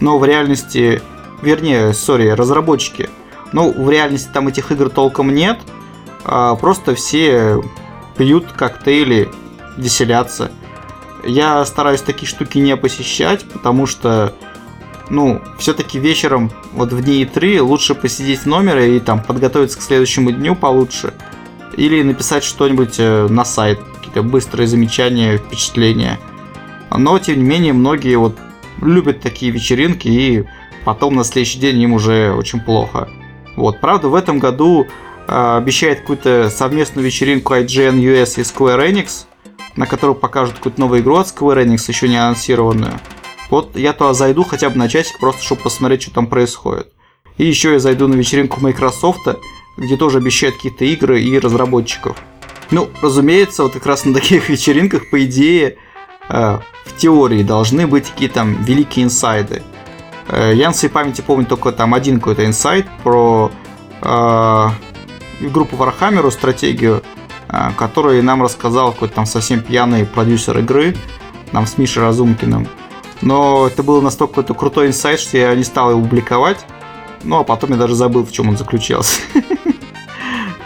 но 0.00 0.18
в 0.18 0.24
реальности, 0.24 1.00
вернее, 1.42 1.94
сори, 1.94 2.30
разработчики, 2.30 3.08
но 3.52 3.70
в 3.70 3.88
реальности 3.88 4.30
там 4.32 4.48
этих 4.48 4.72
игр 4.72 4.88
толком 4.88 5.32
нет, 5.32 5.58
а 6.24 6.56
просто 6.56 6.94
все 6.94 7.62
пьют 8.16 8.50
коктейли 8.52 9.28
веселяться. 9.76 10.50
Я 11.24 11.64
стараюсь 11.64 12.00
такие 12.00 12.28
штуки 12.28 12.58
не 12.58 12.76
посещать, 12.76 13.44
потому 13.48 13.86
что, 13.86 14.32
ну, 15.10 15.42
все-таки 15.58 15.98
вечером, 15.98 16.50
вот 16.72 16.92
в 16.92 17.02
дни 17.02 17.24
E3, 17.24 17.60
лучше 17.60 17.94
посидеть 17.94 18.40
в 18.40 18.46
номере 18.46 18.96
и 18.96 19.00
там 19.00 19.22
подготовиться 19.22 19.78
к 19.78 19.82
следующему 19.82 20.32
дню 20.32 20.54
получше. 20.54 21.14
Или 21.76 22.02
написать 22.02 22.42
что-нибудь 22.42 22.94
э, 22.98 23.26
на 23.28 23.44
сайт, 23.44 23.80
какие-то 24.16 24.22
быстрые 24.22 24.66
замечания, 24.66 25.36
впечатления. 25.36 26.18
Но, 26.90 27.18
тем 27.18 27.38
не 27.38 27.44
менее, 27.44 27.72
многие 27.72 28.16
вот 28.16 28.38
любят 28.80 29.20
такие 29.20 29.52
вечеринки, 29.52 30.08
и 30.08 30.44
потом 30.84 31.16
на 31.16 31.24
следующий 31.24 31.58
день 31.58 31.82
им 31.82 31.92
уже 31.92 32.32
очень 32.32 32.60
плохо. 32.60 33.08
Вот, 33.56 33.80
правда, 33.80 34.08
в 34.08 34.14
этом 34.14 34.38
году 34.38 34.86
э, 35.28 35.56
обещает 35.58 36.00
какую-то 36.00 36.48
совместную 36.50 37.04
вечеринку 37.04 37.54
IGN 37.54 37.96
US 37.98 38.40
и 38.40 38.42
Square 38.42 38.90
Enix, 38.90 39.26
на 39.76 39.86
которую 39.86 40.16
покажут 40.16 40.56
какую-то 40.56 40.80
новую 40.80 41.00
игру 41.00 41.16
от 41.16 41.26
Square 41.26 41.66
Enix, 41.66 41.84
еще 41.88 42.08
не 42.08 42.16
анонсированную. 42.16 42.94
Вот 43.50 43.76
я 43.76 43.92
туда 43.92 44.14
зайду 44.14 44.44
хотя 44.44 44.70
бы 44.70 44.78
на 44.78 44.88
часик, 44.88 45.18
просто 45.18 45.42
чтобы 45.42 45.62
посмотреть, 45.62 46.02
что 46.02 46.12
там 46.12 46.26
происходит. 46.26 46.88
И 47.36 47.44
еще 47.44 47.72
я 47.72 47.78
зайду 47.80 48.08
на 48.08 48.14
вечеринку 48.14 48.60
Microsoft, 48.60 49.28
где 49.76 49.96
тоже 49.96 50.18
обещают 50.18 50.56
какие-то 50.56 50.86
игры 50.86 51.20
и 51.20 51.38
разработчиков. 51.38 52.16
Ну, 52.70 52.90
разумеется, 53.00 53.62
вот 53.62 53.72
как 53.72 53.86
раз 53.86 54.04
на 54.04 54.14
таких 54.14 54.48
вечеринках, 54.48 55.10
по 55.10 55.24
идее, 55.24 55.76
э, 56.28 56.58
в 56.84 56.96
теории 56.96 57.42
должны 57.42 57.86
быть 57.86 58.10
какие-то 58.10 58.36
там 58.36 58.62
великие 58.64 59.04
инсайды. 59.04 59.62
Э, 60.28 60.52
я 60.54 60.68
на 60.68 60.74
своей 60.74 60.92
памяти 60.92 61.20
помню 61.20 61.46
только 61.46 61.72
там 61.72 61.94
один 61.94 62.18
какой-то 62.18 62.44
инсайд 62.44 62.86
про 63.02 63.50
э, 64.02 64.68
группу 65.40 65.76
Warhammer, 65.76 66.30
стратегию, 66.30 67.02
а, 67.48 67.72
который 67.72 68.22
нам 68.22 68.42
рассказал 68.42 68.92
какой-то 68.92 69.14
там 69.14 69.26
совсем 69.26 69.62
пьяный 69.62 70.04
продюсер 70.04 70.58
игры, 70.58 70.96
нам 71.52 71.66
с 71.66 71.78
Мишей 71.78 72.02
Разумкиным. 72.02 72.66
Но 73.22 73.66
это 73.66 73.82
был 73.82 74.02
настолько 74.02 74.34
какой-то 74.34 74.54
крутой 74.54 74.88
инсайт, 74.88 75.20
что 75.20 75.38
я 75.38 75.54
не 75.54 75.64
стал 75.64 75.90
его 75.90 76.00
публиковать. 76.02 76.58
Ну, 77.22 77.38
а 77.38 77.44
потом 77.44 77.70
я 77.70 77.76
даже 77.76 77.94
забыл, 77.94 78.24
в 78.24 78.32
чем 78.32 78.48
он 78.48 78.56
заключался. 78.56 79.20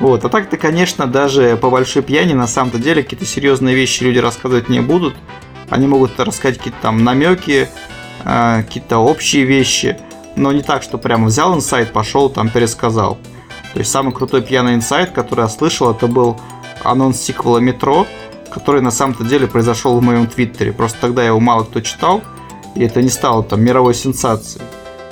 Вот, 0.01 0.25
а 0.25 0.31
так-то, 0.31 0.57
конечно, 0.57 1.07
даже 1.07 1.59
по 1.59 1.69
большой 1.69 2.03
пьяни 2.03 2.33
на 2.33 2.47
самом-то 2.47 2.79
деле 2.79 3.03
какие-то 3.03 3.27
серьезные 3.27 3.77
вещи 3.77 4.03
люди 4.03 4.19
рассказывать 4.19 4.71
не 4.71 4.81
будут. 4.81 5.15
Они 5.69 5.87
могут 5.87 6.19
рассказать 6.19 6.57
какие-то 6.57 6.79
там 6.81 7.05
намеки, 7.05 7.69
э, 8.25 8.63
какие-то 8.63 8.99
общие 8.99 9.45
вещи, 9.45 9.99
но 10.37 10.53
не 10.53 10.63
так, 10.63 10.83
что 10.83 10.97
прямо 10.97 11.27
взял 11.27 11.55
инсайт, 11.55 11.93
пошел 11.93 12.31
там 12.31 12.49
пересказал. 12.49 13.19
То 13.75 13.79
есть 13.79 13.91
самый 13.91 14.13
крутой 14.13 14.41
пьяный 14.41 14.75
инсайт, 14.75 15.11
который 15.11 15.43
я 15.43 15.49
слышал, 15.49 15.91
это 15.91 16.07
был 16.07 16.41
анонс 16.83 17.21
сиквела 17.21 17.59
«Метро», 17.59 18.07
который 18.51 18.81
на 18.81 18.91
самом-то 18.91 19.23
деле 19.25 19.47
произошел 19.47 19.99
в 19.99 20.03
моем 20.03 20.27
твиттере. 20.27 20.73
Просто 20.73 20.99
тогда 20.99 21.25
его 21.25 21.39
мало 21.41 21.65
кто 21.65 21.81
читал, 21.83 22.23
и 22.75 22.83
это 22.83 23.03
не 23.03 23.11
стало 23.11 23.45
там 23.45 23.63
мировой 23.63 23.95
сенсацией. 23.95 24.65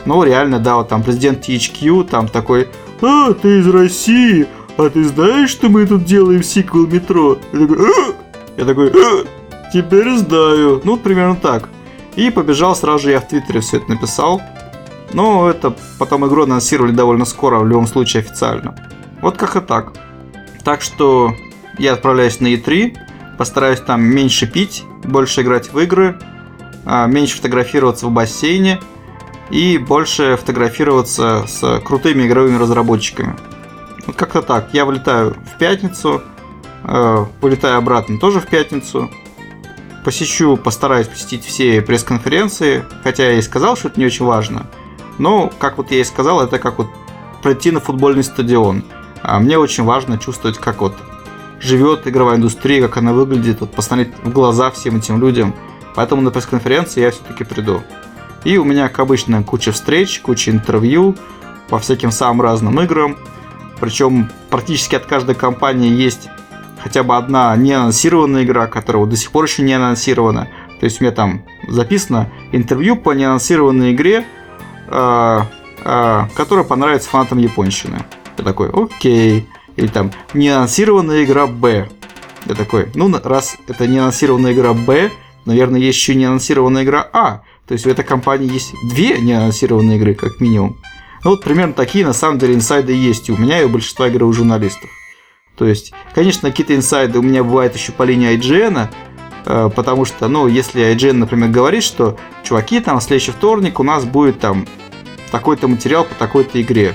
Но 0.06 0.24
реально, 0.24 0.58
да, 0.58 0.76
вот 0.76 0.88
там 0.88 1.02
президент 1.02 1.46
THQ 1.46 2.08
там 2.08 2.26
такой 2.26 2.68
«А, 3.00 3.32
ты 3.34 3.60
из 3.60 3.68
России, 3.68 4.48
а 4.78 4.90
ты 4.90 5.04
знаешь, 5.04 5.50
что 5.50 5.68
мы 5.68 5.86
тут 5.86 6.04
делаем 6.04 6.42
сиквел 6.42 6.86
метро? 6.86 7.38
Я 7.52 7.66
такой, 7.66 7.78
а? 7.78 8.14
я 8.56 8.64
такой, 8.64 8.90
а? 8.90 9.24
теперь 9.72 10.16
знаю. 10.16 10.80
Ну, 10.84 10.96
примерно 10.96 11.34
так. 11.34 11.68
И 12.14 12.30
побежал 12.30 12.76
сразу 12.76 13.04
же 13.04 13.10
я 13.10 13.20
в 13.20 13.28
Твиттере 13.28 13.60
все 13.60 13.78
это 13.78 13.90
написал. 13.90 14.40
Но 15.12 15.50
это 15.50 15.74
потом 15.98 16.26
игру 16.26 16.44
анонсировали 16.44 16.92
довольно 16.92 17.24
скоро, 17.24 17.58
в 17.58 17.66
любом 17.66 17.86
случае 17.86 18.20
официально. 18.20 18.76
Вот 19.20 19.36
как 19.36 19.56
и 19.56 19.60
так. 19.60 19.94
Так 20.64 20.82
что 20.82 21.32
я 21.78 21.94
отправляюсь 21.94 22.40
на 22.40 22.46
E3, 22.46 22.96
постараюсь 23.36 23.80
там 23.80 24.02
меньше 24.02 24.46
пить, 24.46 24.84
больше 25.02 25.42
играть 25.42 25.72
в 25.72 25.78
игры, 25.80 26.18
а, 26.84 27.06
меньше 27.06 27.36
фотографироваться 27.36 28.06
в 28.06 28.12
бассейне 28.12 28.80
и 29.50 29.78
больше 29.78 30.36
фотографироваться 30.36 31.44
с 31.48 31.80
крутыми 31.80 32.26
игровыми 32.26 32.58
разработчиками. 32.58 33.34
Вот 34.08 34.16
как-то 34.16 34.40
так. 34.40 34.70
Я 34.72 34.86
вылетаю 34.86 35.34
в 35.34 35.58
пятницу, 35.58 36.22
э, 36.82 37.24
вылетаю 37.42 37.76
обратно 37.76 38.18
тоже 38.18 38.40
в 38.40 38.46
пятницу. 38.46 39.10
Посещу, 40.02 40.56
постараюсь 40.56 41.06
посетить 41.06 41.44
все 41.44 41.82
пресс-конференции, 41.82 42.84
хотя 43.04 43.30
я 43.30 43.38
и 43.38 43.42
сказал, 43.42 43.76
что 43.76 43.88
это 43.88 44.00
не 44.00 44.06
очень 44.06 44.24
важно. 44.24 44.66
Но, 45.18 45.52
как 45.58 45.76
вот 45.76 45.90
я 45.90 46.00
и 46.00 46.04
сказал, 46.04 46.40
это 46.40 46.58
как 46.58 46.78
вот 46.78 46.88
пройти 47.42 47.70
на 47.70 47.80
футбольный 47.80 48.24
стадион. 48.24 48.82
А 49.22 49.38
мне 49.40 49.58
очень 49.58 49.84
важно 49.84 50.16
чувствовать, 50.16 50.56
как 50.56 50.80
вот 50.80 50.94
живет 51.60 52.06
игровая 52.06 52.36
индустрия, 52.36 52.80
как 52.80 52.96
она 52.96 53.12
выглядит, 53.12 53.60
вот 53.60 53.72
посмотреть 53.72 54.14
в 54.22 54.30
глаза 54.30 54.70
всем 54.70 54.96
этим 54.96 55.20
людям. 55.20 55.54
Поэтому 55.94 56.22
на 56.22 56.30
пресс-конференции 56.30 57.02
я 57.02 57.10
все-таки 57.10 57.44
приду. 57.44 57.82
И 58.44 58.56
у 58.56 58.64
меня, 58.64 58.88
как 58.88 59.00
обычно, 59.00 59.42
куча 59.42 59.70
встреч, 59.70 60.20
куча 60.20 60.50
интервью 60.50 61.14
по 61.68 61.78
всяким 61.78 62.10
самым 62.10 62.40
разным 62.40 62.80
играм. 62.80 63.18
Причем 63.80 64.30
практически 64.50 64.94
от 64.94 65.06
каждой 65.06 65.34
компании 65.34 65.90
есть 65.90 66.28
хотя 66.82 67.02
бы 67.02 67.16
одна 67.16 67.54
неанонсированная 67.56 68.44
игра, 68.44 68.66
которая 68.66 69.04
до 69.06 69.16
сих 69.16 69.30
пор 69.30 69.44
еще 69.44 69.62
не 69.62 69.72
анонсирована. 69.72 70.48
То 70.80 70.84
есть 70.84 71.00
у 71.00 71.04
меня 71.04 71.12
там 71.12 71.42
записано 71.66 72.30
интервью 72.52 72.96
по 72.96 73.12
неанонсированной 73.12 73.92
игре, 73.92 74.24
э, 74.88 75.40
э, 75.84 76.22
которая 76.34 76.64
понравится 76.64 77.08
фанатам 77.10 77.38
японщины. 77.38 78.04
Я 78.36 78.44
такой, 78.44 78.70
окей. 78.70 79.48
Или 79.76 79.88
там 79.88 80.10
неанонсированная 80.34 81.24
игра 81.24 81.46
Б. 81.46 81.88
Я 82.46 82.54
такой, 82.54 82.88
ну 82.94 83.12
раз 83.22 83.56
это 83.66 83.86
неанонсированная 83.86 84.52
игра 84.52 84.72
Б, 84.72 85.10
наверное, 85.44 85.80
есть 85.80 85.98
еще 85.98 86.14
неанонсированная 86.14 86.84
игра 86.84 87.06
А. 87.12 87.42
То 87.66 87.74
есть 87.74 87.86
у 87.86 87.90
этой 87.90 88.04
компании 88.04 88.50
есть 88.50 88.72
две 88.90 89.18
неанонсированные 89.18 89.98
игры, 89.98 90.14
как 90.14 90.40
минимум. 90.40 90.78
Ну 91.24 91.30
вот 91.30 91.42
примерно 91.42 91.74
такие 91.74 92.06
на 92.06 92.12
самом 92.12 92.38
деле 92.38 92.54
инсайды 92.54 92.92
есть 92.92 93.28
и 93.28 93.32
у 93.32 93.36
меня, 93.36 93.60
и 93.60 93.64
у 93.64 93.68
большинства 93.68 94.08
игровых 94.08 94.36
журналистов. 94.36 94.90
То 95.56 95.66
есть, 95.66 95.92
конечно, 96.14 96.50
какие-то 96.50 96.76
инсайды 96.76 97.18
у 97.18 97.22
меня 97.22 97.42
бывают 97.42 97.74
еще 97.74 97.90
по 97.90 98.04
линии 98.04 98.36
IGN, 98.36 98.88
э, 99.44 99.70
потому 99.74 100.04
что, 100.04 100.28
ну, 100.28 100.46
если 100.46 100.94
IGN, 100.94 101.14
например, 101.14 101.50
говорит, 101.50 101.82
что, 101.82 102.16
чуваки, 102.44 102.78
там, 102.78 103.00
в 103.00 103.02
следующий 103.02 103.32
вторник 103.32 103.80
у 103.80 103.82
нас 103.82 104.04
будет 104.04 104.38
там 104.38 104.66
такой-то 105.32 105.66
материал 105.66 106.04
по 106.04 106.14
такой-то 106.14 106.62
игре. 106.62 106.94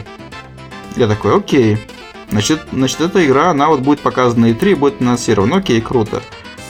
Я 0.96 1.08
такой, 1.08 1.36
окей. 1.36 1.78
Значит, 2.30 2.62
значит, 2.72 3.02
эта 3.02 3.26
игра, 3.26 3.50
она 3.50 3.68
вот 3.68 3.82
будет 3.82 4.00
показана 4.00 4.46
и 4.46 4.54
3 4.54 4.76
будет 4.76 5.02
анонсирована. 5.02 5.58
Окей, 5.58 5.82
круто. 5.82 6.22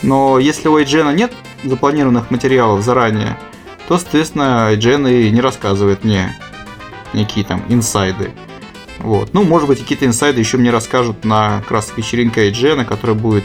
Но 0.02 0.40
если 0.40 0.68
у 0.68 0.80
IGN 0.80 1.14
нет 1.14 1.32
запланированных 1.64 2.32
материалов 2.32 2.84
заранее, 2.84 3.38
то, 3.88 3.98
соответственно, 4.00 4.74
IGN 4.74 5.28
и 5.28 5.30
не 5.30 5.42
рассказывает 5.42 6.04
мне 6.04 6.36
некие 7.14 7.46
там 7.46 7.64
инсайды. 7.70 8.32
Вот. 9.00 9.34
Ну, 9.34 9.44
может 9.44 9.68
быть, 9.68 9.80
какие-то 9.80 10.06
инсайды 10.06 10.40
еще 10.40 10.58
мне 10.58 10.72
расскажут 10.72 11.26
на 11.26 11.60
как 11.62 11.72
раз 11.72 11.92
вечеринке 11.96 12.50
IGN, 12.50 12.86
которая 12.86 13.18
будет 13.18 13.44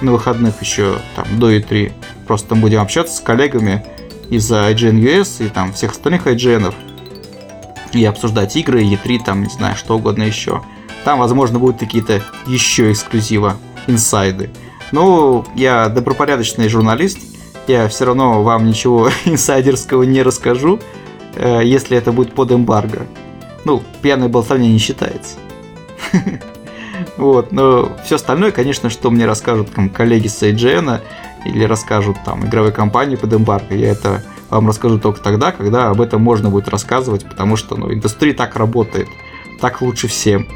на 0.00 0.12
выходных 0.12 0.60
еще 0.60 0.96
там 1.16 1.26
до 1.38 1.52
E3. 1.52 1.92
Просто 2.26 2.50
там 2.50 2.60
будем 2.60 2.80
общаться 2.80 3.16
с 3.16 3.20
коллегами 3.20 3.84
из 4.28 4.50
IGN 4.50 5.00
US 5.00 5.44
и 5.44 5.48
там 5.48 5.72
всех 5.72 5.92
остальных 5.92 6.26
IGN 6.26 6.72
и 7.92 8.04
обсуждать 8.04 8.56
игры, 8.56 8.82
E3, 8.82 9.24
там, 9.24 9.42
не 9.42 9.48
знаю, 9.48 9.76
что 9.76 9.96
угодно 9.96 10.22
еще. 10.22 10.62
Там, 11.04 11.18
возможно, 11.18 11.58
будут 11.58 11.78
какие-то 11.80 12.22
еще 12.46 12.92
эксклюзива, 12.92 13.56
инсайды. 13.86 14.50
Но 14.92 15.44
я 15.54 15.88
добропорядочный 15.88 16.68
журналист, 16.68 17.18
я 17.66 17.88
все 17.88 18.04
равно 18.04 18.42
вам 18.42 18.66
ничего 18.66 19.10
инсайдерского 19.24 20.02
не 20.02 20.22
расскажу, 20.22 20.80
если 21.36 21.96
это 21.96 22.12
будет 22.12 22.34
под 22.34 22.52
эмбарго. 22.52 23.06
Ну, 23.64 23.82
пьяное 24.02 24.28
болтовня 24.28 24.68
не 24.68 24.78
считается. 24.78 25.36
Вот, 27.16 27.50
но 27.50 27.96
все 28.04 28.16
остальное, 28.16 28.50
конечно, 28.50 28.90
что 28.90 29.10
мне 29.10 29.24
расскажут 29.24 29.72
там 29.72 29.88
коллеги 29.88 30.28
с 30.28 30.42
IGN 30.42 31.00
или 31.46 31.64
расскажут 31.64 32.18
там 32.24 32.46
игровой 32.46 32.72
компании 32.72 33.16
под 33.16 33.32
эмбарго, 33.32 33.74
я 33.74 33.90
это 33.90 34.22
вам 34.50 34.68
расскажу 34.68 34.98
только 34.98 35.20
тогда, 35.20 35.52
когда 35.52 35.90
об 35.90 36.00
этом 36.00 36.20
можно 36.20 36.50
будет 36.50 36.68
рассказывать, 36.68 37.24
потому 37.24 37.56
что 37.56 37.76
ну, 37.76 37.92
индустрия 37.92 38.34
так 38.34 38.56
работает, 38.56 39.08
так 39.60 39.80
лучше 39.80 40.08
всем. 40.08 40.46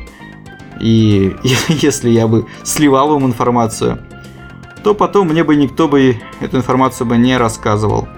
И 0.80 1.34
если 1.68 2.10
я 2.10 2.26
бы 2.26 2.46
сливал 2.64 3.08
вам 3.10 3.26
информацию, 3.26 3.98
то 4.82 4.94
потом 4.94 5.28
мне 5.28 5.44
бы 5.44 5.56
никто 5.56 5.88
бы 5.88 6.18
эту 6.40 6.58
информацию 6.58 7.06
бы 7.06 7.16
не 7.16 7.37
рассказывал. 7.38 8.08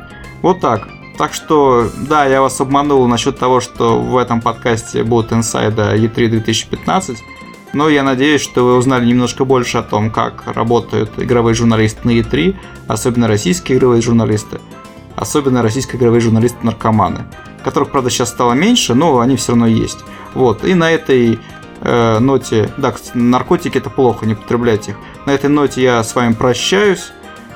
Вот 0.43 0.61
так. 0.61 0.89
Так 1.19 1.33
что, 1.33 1.89
да, 1.97 2.27
я 2.27 2.43
вас 2.43 2.61
обманул 2.61 3.07
насчет 3.09 3.39
того, 3.39 3.61
что 3.61 3.99
в 3.99 4.17
этом 4.19 4.41
подкасте 4.41 5.03
будут 5.03 5.33
инсайды 5.33 5.83
E3 5.83 6.29
2015. 6.29 7.19
Но 7.73 7.89
я 7.89 8.03
надеюсь, 8.03 8.43
что 8.43 8.65
вы 8.65 8.77
узнали 8.77 9.07
немножко 9.07 9.45
больше 9.45 9.79
о 9.79 9.83
том, 9.83 10.11
как 10.11 10.45
работают 10.47 11.11
игровые 11.19 11.55
журналисты 11.55 12.01
на 12.05 12.11
E3, 12.11 12.55
особенно 12.87 13.29
российские 13.29 13.79
игровые 13.79 14.03
журналисты, 14.03 14.61
особенно 15.15 15.63
российские 15.63 15.99
игровые 15.99 16.21
журналисты-наркоманы, 16.21 17.25
которых, 17.65 17.91
правда, 17.91 18.11
сейчас 18.11 18.31
стало 18.31 18.53
меньше, 18.53 18.95
но 18.95 19.19
они 19.21 19.37
все 19.37 19.53
равно 19.53 19.67
есть. 19.67 19.99
Вот, 20.35 20.65
и 20.65 20.75
на 20.75 20.91
этой 20.91 21.39
э, 21.81 22.19
ноте, 22.19 22.71
да, 22.77 22.93
кстати, 22.93 23.17
наркотики 23.17 23.79
это 23.79 23.91
плохо, 23.91 24.27
не 24.27 24.35
употреблять 24.35 24.89
их. 24.89 24.97
На 25.25 25.33
этой 25.33 25.51
ноте 25.51 25.83
я 25.83 26.03
с 26.03 26.15
вами 26.15 26.35
прощаюсь. 26.35 27.13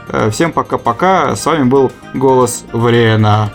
Э, 0.08 0.30
всем 0.30 0.52
пока-пока. 0.52 1.36
С 1.36 1.46
вами 1.46 1.64
был 1.64 1.92
Голос 2.14 2.64
Врена. 2.72 3.50